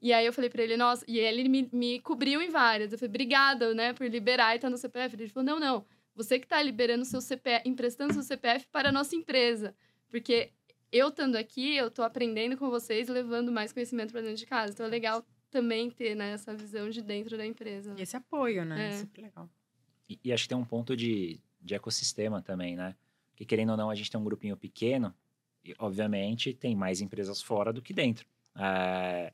E 0.00 0.12
aí 0.12 0.24
eu 0.24 0.32
falei 0.32 0.48
para 0.48 0.62
ele, 0.62 0.76
nossa, 0.76 1.04
e 1.06 1.18
ele 1.18 1.48
me, 1.48 1.68
me 1.72 2.00
cobriu 2.00 2.40
em 2.40 2.48
várias. 2.48 2.92
Eu 2.92 2.98
falei, 2.98 3.10
obrigada, 3.10 3.74
né, 3.74 3.92
por 3.92 4.06
liberar 4.06 4.54
e 4.54 4.56
estar 4.56 4.68
tá 4.68 4.70
no 4.70 4.78
CPF. 4.78 5.14
Ele 5.14 5.28
falou, 5.28 5.46
não, 5.46 5.60
não, 5.60 5.84
você 6.14 6.38
que 6.38 6.46
está 6.46 6.62
liberando 6.62 7.04
seu 7.04 7.20
CPF, 7.20 7.68
emprestando 7.68 8.14
seu 8.14 8.22
CPF 8.22 8.66
para 8.72 8.88
a 8.88 8.92
nossa 8.92 9.14
empresa. 9.14 9.74
Porque 10.08 10.50
eu 10.92 11.08
estando 11.08 11.36
aqui, 11.36 11.76
eu 11.76 11.88
estou 11.88 12.04
aprendendo 12.04 12.56
com 12.56 12.68
vocês, 12.68 13.08
levando 13.08 13.52
mais 13.52 13.72
conhecimento 13.72 14.12
para 14.12 14.22
dentro 14.22 14.36
de 14.36 14.46
casa. 14.46 14.72
Então 14.72 14.86
é 14.86 14.88
legal 14.88 15.24
também 15.50 15.90
ter 15.90 16.14
né, 16.14 16.32
essa 16.32 16.54
visão 16.54 16.88
de 16.88 17.02
dentro 17.02 17.36
da 17.36 17.44
empresa. 17.44 17.94
E 17.98 18.02
esse 18.02 18.16
apoio, 18.16 18.64
né? 18.64 18.88
É. 18.88 18.96
Super 18.98 19.22
legal. 19.22 19.50
E, 20.08 20.18
e, 20.24 20.32
acho 20.32 20.44
que 20.44 20.48
tem 20.48 20.58
um 20.58 20.64
ponto 20.64 20.96
de, 20.96 21.40
de 21.60 21.74
ecossistema 21.74 22.42
também, 22.42 22.76
né? 22.76 22.96
Que 23.36 23.44
querendo 23.44 23.70
ou 23.70 23.76
não, 23.76 23.90
a 23.90 23.94
gente 23.94 24.10
tem 24.10 24.20
um 24.20 24.24
grupinho 24.24 24.56
pequeno 24.56 25.14
e, 25.64 25.74
obviamente, 25.78 26.52
tem 26.52 26.74
mais 26.74 27.00
empresas 27.00 27.40
fora 27.40 27.72
do 27.72 27.80
que 27.80 27.92
dentro. 27.92 28.26
É, 28.56 29.32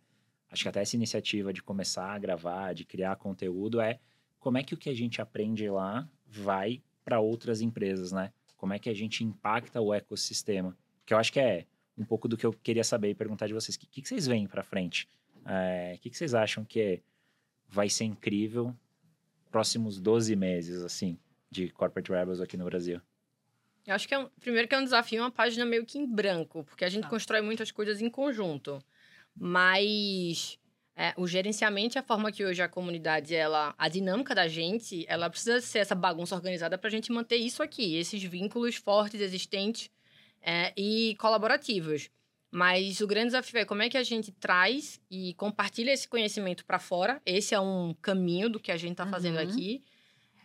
acho 0.51 0.63
que 0.63 0.69
até 0.69 0.83
essa 0.83 0.97
iniciativa 0.97 1.53
de 1.53 1.63
começar 1.63 2.13
a 2.13 2.19
gravar, 2.19 2.75
de 2.75 2.85
criar 2.85 3.17
conteúdo, 3.17 3.81
é 3.81 3.99
como 4.39 4.59
é 4.59 4.63
que 4.63 4.75
o 4.75 4.77
que 4.77 4.91
a 4.91 4.95
gente 4.95 5.21
aprende 5.21 5.69
lá 5.71 6.09
vai 6.27 6.83
para 7.05 7.21
outras 7.21 7.61
empresas, 7.61 8.13
né? 8.13 8.33
Como 8.57 8.73
é 8.73 8.79
que 8.79 8.91
a 8.91 8.95
gente 8.95 9.25
impacta 9.25 9.81
o 9.81 9.95
ecossistema? 9.95 10.77
Que 11.07 11.15
eu 11.15 11.19
acho 11.19 11.33
que 11.33 11.41
é 11.41 11.65
um 11.97 12.05
pouco 12.05 12.29
do 12.29 12.37
que 12.37 12.45
eu 12.45 12.53
queria 12.53 12.85
saber 12.85 13.11
e 13.11 13.15
perguntar 13.15 13.47
de 13.47 13.55
vocês. 13.55 13.77
O 13.77 13.79
que, 13.79 14.03
que, 14.03 14.09
vocês 14.09 14.27
veem 14.27 14.47
para 14.47 14.63
frente? 14.63 15.09
É, 15.47 15.95
o 15.97 16.01
que, 16.01 16.11
que 16.11 16.17
vocês 16.17 16.35
acham 16.35 16.65
que 16.65 17.01
vai 17.69 17.89
ser 17.89 18.05
incrível 18.05 18.77
próximos 19.51 19.99
12 19.99 20.37
meses, 20.37 20.83
assim, 20.83 21.19
de 21.51 21.71
Corporate 21.71 22.11
Rebels 22.11 22.41
aqui 22.41 22.57
no 22.57 22.65
Brasil? 22.65 23.01
Eu 23.87 23.95
acho 23.95 24.09
que 24.09 24.15
é 24.15 24.19
um, 24.19 24.29
primeiro 24.41 24.67
que 24.67 24.75
é 24.75 24.79
um 24.79 24.85
desafio, 24.85 25.23
uma 25.23 25.31
página 25.31 25.65
meio 25.65 25.87
que 25.87 25.97
em 25.97 26.07
branco, 26.07 26.65
porque 26.65 26.85
a 26.85 26.89
gente 26.89 27.05
tá. 27.05 27.09
constrói 27.09 27.41
muitas 27.41 27.71
coisas 27.71 28.03
em 28.03 28.11
conjunto. 28.11 28.83
Mas 29.35 30.59
é, 30.97 31.15
o 31.17 31.27
gerenciamento 31.27 31.97
e 31.97 32.01
a 32.01 32.03
forma 32.03 32.33
que 32.33 32.45
hoje 32.45 32.61
a 32.61 32.69
comunidade, 32.69 33.35
ela, 33.35 33.75
a 33.79 33.89
dinâmica 33.89 34.35
da 34.35 34.49
gente, 34.49 35.05
ela 35.09 35.31
precisa 35.31 35.61
ser 35.61 35.79
essa 35.79 35.95
bagunça 35.95 36.35
organizada 36.35 36.77
para 36.77 36.89
a 36.89 36.91
gente 36.91 37.13
manter 37.13 37.37
isso 37.37 37.63
aqui, 37.63 37.97
esses 37.97 38.23
vínculos 38.25 38.75
fortes, 38.75 39.21
existentes 39.21 39.89
é, 40.47 40.73
e 40.77 41.17
colaborativos. 41.17 42.09
Mas 42.51 43.01
o 43.01 43.07
grande 43.07 43.27
desafio 43.27 43.59
é 43.59 43.65
como 43.65 43.83
é 43.83 43.91
que 43.91 43.99
a 43.99 44.05
gente 44.05 44.31
traz 44.31 45.01
e 45.11 45.35
compartilha 45.35 45.91
esse 45.91 46.07
conhecimento 46.07 46.65
para 46.65 46.79
fora. 46.79 47.21
Esse 47.27 47.55
é 47.55 47.61
um 47.61 47.93
caminho 48.01 48.49
do 48.49 48.61
que 48.61 48.71
a 48.71 48.77
gente 48.77 48.93
está 48.93 49.07
fazendo 49.07 49.37
uhum. 49.37 49.43
aqui. 49.43 49.83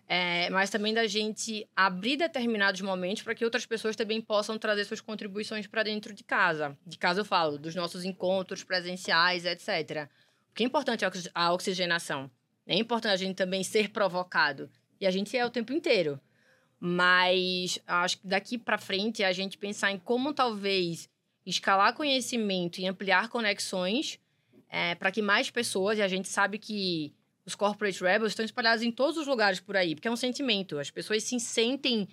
É, 0.08 0.50
mas 0.50 0.70
também 0.70 0.94
da 0.94 1.08
gente 1.08 1.66
abrir 1.74 2.18
determinados 2.18 2.82
momentos 2.82 3.24
para 3.24 3.34
que 3.34 3.46
outras 3.46 3.66
pessoas 3.66 3.96
também 3.96 4.20
possam 4.20 4.58
trazer 4.58 4.84
suas 4.84 5.00
contribuições 5.00 5.68
para 5.68 5.84
dentro 5.84 6.14
de 6.14 6.22
casa. 6.22 6.78
De 6.86 6.98
casa 6.98 7.22
eu 7.22 7.26
falo, 7.26 7.58
dos 7.58 7.76
nossos 7.76 8.04
encontros 8.04 8.62
presenciais, 8.62 9.46
etc. 9.46 10.10
O 10.50 10.54
que 10.54 10.64
é 10.64 10.66
importante 10.66 11.06
é 11.06 11.12
a 11.34 11.54
oxigenação. 11.54 12.30
É 12.68 12.76
importante 12.76 13.14
a 13.14 13.18
gente 13.18 13.38
também 13.38 13.64
ser 13.64 13.90
provocado. 13.92 14.70
E 15.00 15.08
a 15.08 15.12
gente 15.12 15.38
é 15.38 15.46
o 15.46 15.50
tempo 15.50 15.72
inteiro. 15.72 16.20
Mas 16.84 17.80
acho 17.86 18.18
que 18.18 18.28
daqui 18.28 18.58
para 18.58 18.80
frente 18.80 19.22
é 19.22 19.28
a 19.28 19.32
gente 19.32 19.56
pensar 19.56 19.92
em 19.92 20.00
como 20.00 20.34
talvez 20.34 21.08
escalar 21.46 21.94
conhecimento 21.94 22.82
e 22.82 22.88
ampliar 22.88 23.30
conexões 23.30 24.20
é, 24.68 24.96
para 24.96 25.12
que 25.12 25.22
mais 25.22 25.52
pessoas, 25.52 26.00
e 26.00 26.02
a 26.02 26.08
gente 26.08 26.28
sabe 26.28 26.58
que 26.58 27.14
os 27.46 27.54
corporate 27.54 28.02
rebels 28.02 28.32
estão 28.32 28.44
espalhados 28.44 28.84
em 28.84 28.92
todos 28.92 29.18
os 29.18 29.28
lugares 29.28 29.60
por 29.60 29.78
aí, 29.78 29.94
porque 29.94 30.08
é 30.08 30.12
um 30.12 30.16
sentimento. 30.16 30.80
As 30.80 30.90
pessoas 30.90 31.24
se 31.24 31.40
sentem 31.40 32.08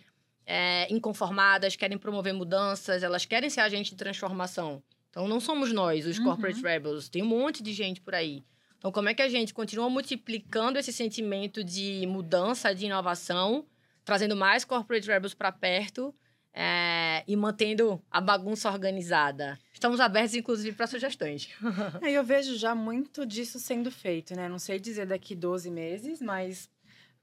é, 0.45 0.93
inconformadas, 0.93 1.75
querem 1.75 1.97
promover 1.97 2.35
mudanças, 2.35 3.03
elas 3.03 3.25
querem 3.25 3.49
ser 3.49 3.61
agentes 3.61 3.93
de 3.93 3.97
transformação. 3.97 4.83
Então, 5.09 5.27
não 5.27 5.41
somos 5.41 5.73
nós, 5.73 6.07
os 6.07 6.19
uhum. 6.19 6.25
corporate 6.25 6.61
rebels, 6.61 7.09
tem 7.09 7.23
um 7.23 7.27
monte 7.27 7.63
de 7.63 7.73
gente 7.73 8.03
por 8.03 8.15
aí. 8.15 8.45
Então, 8.77 8.93
como 8.93 9.09
é 9.09 9.15
que 9.15 9.23
a 9.23 9.29
gente 9.29 9.55
continua 9.55 9.89
multiplicando 9.89 10.79
esse 10.79 10.93
sentimento 10.93 11.65
de 11.65 12.07
mudança, 12.07 12.75
de 12.75 12.87
inovação, 12.87 13.67
trazendo 14.09 14.35
mais 14.35 14.65
corporate 14.65 15.07
rebels 15.07 15.35
para 15.35 15.53
perto 15.53 16.15
é, 16.55 17.23
e 17.29 17.37
mantendo 17.37 18.03
a 18.11 18.23
bagunça 18.23 18.71
organizada. 18.71 19.59
Estamos 19.71 20.01
abertos, 20.01 20.35
inclusive, 20.35 20.75
para 20.75 20.87
sugestões. 20.87 21.51
é, 22.01 22.13
eu 22.13 22.25
vejo 22.25 22.57
já 22.57 22.75
muito 22.75 23.27
disso 23.27 23.61
sendo 23.61 23.91
feito, 23.91 24.35
né? 24.35 24.49
Não 24.49 24.59
sei 24.59 24.81
dizer 24.81 25.05
daqui 25.05 25.35
12 25.35 25.71
meses, 25.71 26.23
mas 26.23 26.71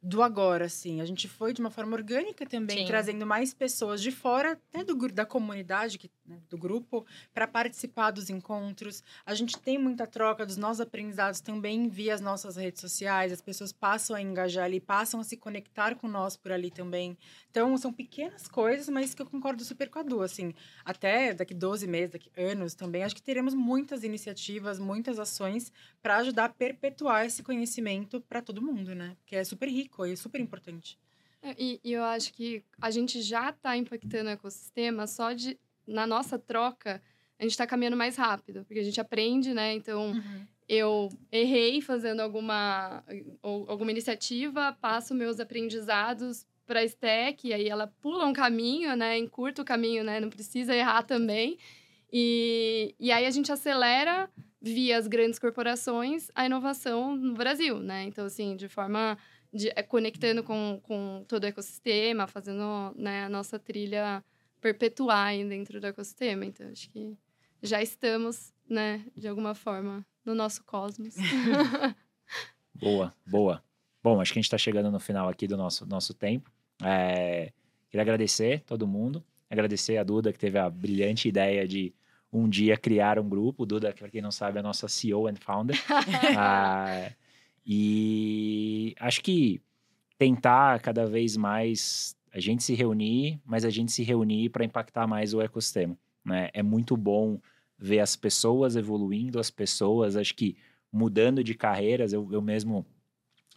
do 0.05 0.21
agora, 0.21 0.65
assim. 0.65 1.01
A 1.01 1.05
gente 1.05 1.27
foi 1.27 1.51
de 1.51 1.59
uma 1.59 1.71
forma 1.71 1.95
orgânica 1.95 2.45
também, 2.45 2.79
Sim. 2.79 2.85
trazendo 2.85 3.25
mais 3.25 3.55
pessoas 3.55 3.99
de 3.99 4.11
fora, 4.11 4.51
até 4.51 4.83
do, 4.83 4.95
da 5.11 5.25
comunidade, 5.25 5.97
que, 5.97 6.11
né, 6.23 6.37
do 6.47 6.57
grupo, 6.57 7.03
para 7.33 7.47
participar 7.47 8.11
dos 8.11 8.29
encontros. 8.29 9.03
A 9.25 9.33
gente 9.33 9.57
tem 9.57 9.79
muita 9.79 10.05
troca 10.05 10.45
dos 10.45 10.57
nossos 10.57 10.81
aprendizados 10.81 11.41
também 11.41 11.89
via 11.89 12.13
as 12.13 12.21
nossas 12.21 12.55
redes 12.55 12.81
sociais. 12.81 13.31
As 13.31 13.41
pessoas 13.41 13.71
passam 13.71 14.15
a 14.15 14.21
engajar 14.21 14.65
ali, 14.65 14.79
passam 14.79 15.19
a 15.19 15.23
se 15.23 15.35
conectar 15.35 15.95
com 15.95 16.07
nós 16.07 16.37
por 16.37 16.51
ali 16.51 16.69
também. 16.69 17.17
Então, 17.49 17.75
são 17.75 17.91
pequenas 17.91 18.47
coisas, 18.47 18.87
mas 18.89 19.15
que 19.15 19.23
eu 19.23 19.25
concordo 19.25 19.63
super 19.63 19.89
com 19.89 19.99
a 19.99 20.03
Du, 20.03 20.21
assim. 20.21 20.53
Até 20.83 21.33
daqui 21.33 21.55
12 21.55 21.87
meses, 21.87 22.11
daqui 22.11 22.29
anos 22.37 22.75
também, 22.75 23.03
acho 23.03 23.15
que 23.15 23.23
teremos 23.23 23.55
muitas 23.55 24.03
iniciativas, 24.03 24.77
muitas 24.77 25.17
ações 25.17 25.71
para 25.99 26.17
ajudar 26.17 26.45
a 26.45 26.49
perpetuar 26.49 27.25
esse 27.25 27.41
conhecimento 27.41 28.21
para 28.21 28.39
todo 28.39 28.61
mundo, 28.61 28.93
né? 28.93 29.17
Que 29.25 29.37
é 29.37 29.43
super 29.43 29.67
rico 29.67 29.94
e 30.03 30.17
super 30.17 30.41
importante. 30.41 30.97
É, 31.41 31.55
e, 31.59 31.79
e, 31.83 31.93
eu 31.93 32.03
acho 32.03 32.33
que 32.33 32.63
a 32.81 32.89
gente 32.89 33.21
já 33.21 33.51
está 33.51 33.77
impactando 33.77 34.29
o 34.29 34.33
ecossistema 34.33 35.05
só 35.05 35.31
de 35.31 35.59
na 35.87 36.07
nossa 36.07 36.39
troca 36.39 36.99
a 37.37 37.43
gente 37.43 37.51
está 37.51 37.67
caminhando 37.67 37.97
mais 37.97 38.15
rápido 38.15 38.65
porque 38.65 38.79
a 38.79 38.83
gente 38.83 38.99
aprende, 38.99 39.53
né? 39.53 39.73
Então 39.73 40.11
uhum. 40.11 40.47
eu 40.67 41.09
errei 41.31 41.81
fazendo 41.81 42.21
alguma 42.21 43.03
alguma 43.43 43.91
iniciativa, 43.91 44.75
passo 44.81 45.13
meus 45.13 45.39
aprendizados 45.39 46.45
para 46.65 46.79
a 46.79 46.83
Stack, 46.83 47.47
e 47.47 47.53
aí 47.53 47.69
ela 47.69 47.87
pula 48.01 48.25
um 48.25 48.33
caminho, 48.33 48.95
né? 48.95 49.17
Encurta 49.17 49.61
o 49.61 49.65
caminho, 49.65 50.03
né? 50.03 50.19
Não 50.19 50.29
precisa 50.29 50.75
errar 50.75 51.03
também. 51.03 51.57
E, 52.11 52.95
e 52.99 53.11
aí 53.11 53.25
a 53.25 53.31
gente 53.31 53.51
acelera 53.51 54.29
via 54.61 54.97
as 54.97 55.05
grandes 55.05 55.37
corporações 55.37 56.31
a 56.33 56.45
inovação 56.45 57.15
no 57.15 57.33
Brasil, 57.35 57.77
né? 57.79 58.03
Então, 58.05 58.25
assim, 58.25 58.55
de 58.55 58.67
forma 58.67 59.17
de, 59.55 59.71
é, 59.73 59.81
conectando 59.81 60.43
com, 60.43 60.81
com 60.83 61.23
todo 61.27 61.45
o 61.45 61.47
ecossistema, 61.47 62.27
fazendo 62.27 62.93
né, 62.97 63.23
a 63.23 63.29
nossa 63.29 63.57
trilha 63.57 64.21
perpetuar 64.59 65.27
aí 65.27 65.47
dentro 65.47 65.79
do 65.79 65.87
ecossistema. 65.87 66.45
Então, 66.45 66.69
acho 66.69 66.89
que 66.89 67.17
já 67.63 67.81
estamos, 67.81 68.53
né, 68.69 69.05
de 69.15 69.29
alguma 69.29 69.55
forma, 69.55 70.05
no 70.25 70.35
nosso 70.35 70.61
cosmos. 70.65 71.15
boa, 72.75 73.13
boa. 73.25 73.63
Bom, 74.03 74.19
acho 74.19 74.33
que 74.33 74.39
a 74.39 74.41
gente 74.41 74.47
está 74.47 74.57
chegando 74.57 74.91
no 74.91 74.99
final 74.99 75.29
aqui 75.29 75.47
do 75.47 75.55
nosso, 75.55 75.85
nosso 75.85 76.13
tempo. 76.13 76.51
É, 76.83 77.53
queria 77.89 78.01
agradecer 78.01 78.61
todo 78.65 78.85
mundo, 78.85 79.23
agradecer 79.49 79.97
a 79.97 80.03
Duda 80.03 80.33
que 80.33 80.39
teve 80.39 80.59
a 80.59 80.69
brilhante 80.69 81.29
ideia 81.29 81.65
de 81.65 81.93
um 82.31 82.49
dia 82.49 82.75
criar 82.75 83.17
um 83.17 83.29
grupo. 83.29 83.65
Duda, 83.65 83.93
para 83.93 84.09
quem 84.09 84.21
não 84.21 84.31
sabe, 84.31 84.57
é 84.57 84.59
a 84.59 84.63
nossa 84.63 84.89
CEO 84.89 85.27
and 85.27 85.37
founder. 85.39 85.77
ah, 86.37 87.09
e 87.65 88.95
acho 88.99 89.21
que 89.21 89.61
tentar 90.17 90.79
cada 90.81 91.05
vez 91.05 91.35
mais 91.35 92.15
a 92.31 92.39
gente 92.39 92.63
se 92.63 92.73
reunir, 92.73 93.39
mas 93.45 93.65
a 93.65 93.69
gente 93.69 93.91
se 93.91 94.03
reunir 94.03 94.49
para 94.49 94.65
impactar 94.65 95.07
mais 95.07 95.33
o 95.33 95.41
ecossistema. 95.41 95.97
Né? 96.23 96.49
É 96.53 96.61
muito 96.61 96.97
bom 96.97 97.39
ver 97.77 97.99
as 97.99 98.15
pessoas 98.15 98.75
evoluindo, 98.75 99.39
as 99.39 99.49
pessoas, 99.49 100.15
acho 100.15 100.35
que 100.35 100.55
mudando 100.91 101.43
de 101.43 101.53
carreiras. 101.55 102.13
Eu, 102.13 102.27
eu 102.31 102.41
mesmo 102.41 102.85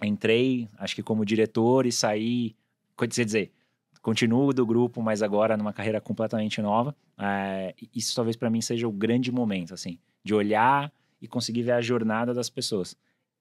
entrei, 0.02 0.68
acho 0.78 0.94
que 0.94 1.02
como 1.02 1.24
diretor 1.24 1.86
e 1.86 1.92
saí, 1.92 2.54
quer 2.96 3.08
dizer, 3.08 3.52
continuo 4.00 4.52
do 4.52 4.64
grupo, 4.64 5.02
mas 5.02 5.22
agora 5.22 5.56
numa 5.56 5.72
carreira 5.72 6.00
completamente 6.00 6.62
nova. 6.62 6.94
É, 7.18 7.74
isso 7.94 8.14
talvez 8.14 8.36
para 8.36 8.50
mim 8.50 8.60
seja 8.60 8.86
o 8.86 8.92
grande 8.92 9.32
momento, 9.32 9.74
assim, 9.74 9.98
de 10.22 10.34
olhar 10.34 10.92
e 11.20 11.26
conseguir 11.26 11.62
ver 11.62 11.72
a 11.72 11.80
jornada 11.80 12.32
das 12.32 12.48
pessoas. 12.48 12.96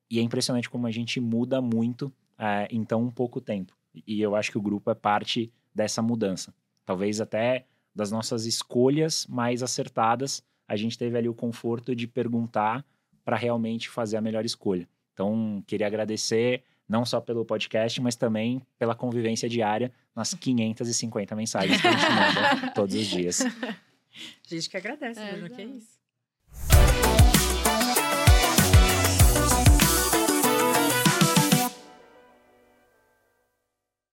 E 0.09 0.19
é 0.19 0.21
impressionante 0.21 0.69
como 0.69 0.87
a 0.87 0.91
gente 0.91 1.19
muda 1.19 1.61
muito 1.61 2.11
é, 2.37 2.67
em 2.71 2.83
tão 2.83 3.09
pouco 3.09 3.41
tempo. 3.41 3.73
E 4.05 4.21
eu 4.21 4.35
acho 4.35 4.51
que 4.51 4.57
o 4.57 4.61
grupo 4.61 4.89
é 4.91 4.95
parte 4.95 5.51
dessa 5.73 6.01
mudança. 6.01 6.53
Talvez 6.85 7.19
até 7.19 7.65
das 7.93 8.11
nossas 8.11 8.45
escolhas 8.45 9.25
mais 9.27 9.63
acertadas, 9.63 10.43
a 10.67 10.75
gente 10.75 10.97
teve 10.97 11.17
ali 11.17 11.27
o 11.27 11.33
conforto 11.33 11.95
de 11.95 12.07
perguntar 12.07 12.85
para 13.25 13.35
realmente 13.35 13.89
fazer 13.89 14.17
a 14.17 14.21
melhor 14.21 14.45
escolha. 14.45 14.87
Então, 15.13 15.63
queria 15.65 15.87
agradecer 15.87 16.63
não 16.87 17.03
só 17.03 17.19
pelo 17.19 17.43
podcast, 17.43 17.99
mas 17.99 18.15
também 18.15 18.61
pela 18.77 18.95
convivência 18.95 19.49
diária 19.49 19.91
nas 20.15 20.33
550 20.33 21.35
mensagens 21.35 21.81
que 21.81 21.87
a 21.87 21.91
gente 21.91 22.09
manda 22.09 22.71
todos 22.75 22.95
os 22.95 23.05
dias. 23.05 23.41
A 23.41 23.75
gente 24.47 24.69
que 24.69 24.77
agradece, 24.77 25.19
É, 25.19 25.31
Bruno, 25.33 25.49
que 25.49 25.61
exato. 25.61 25.77
isso. 25.77 27.56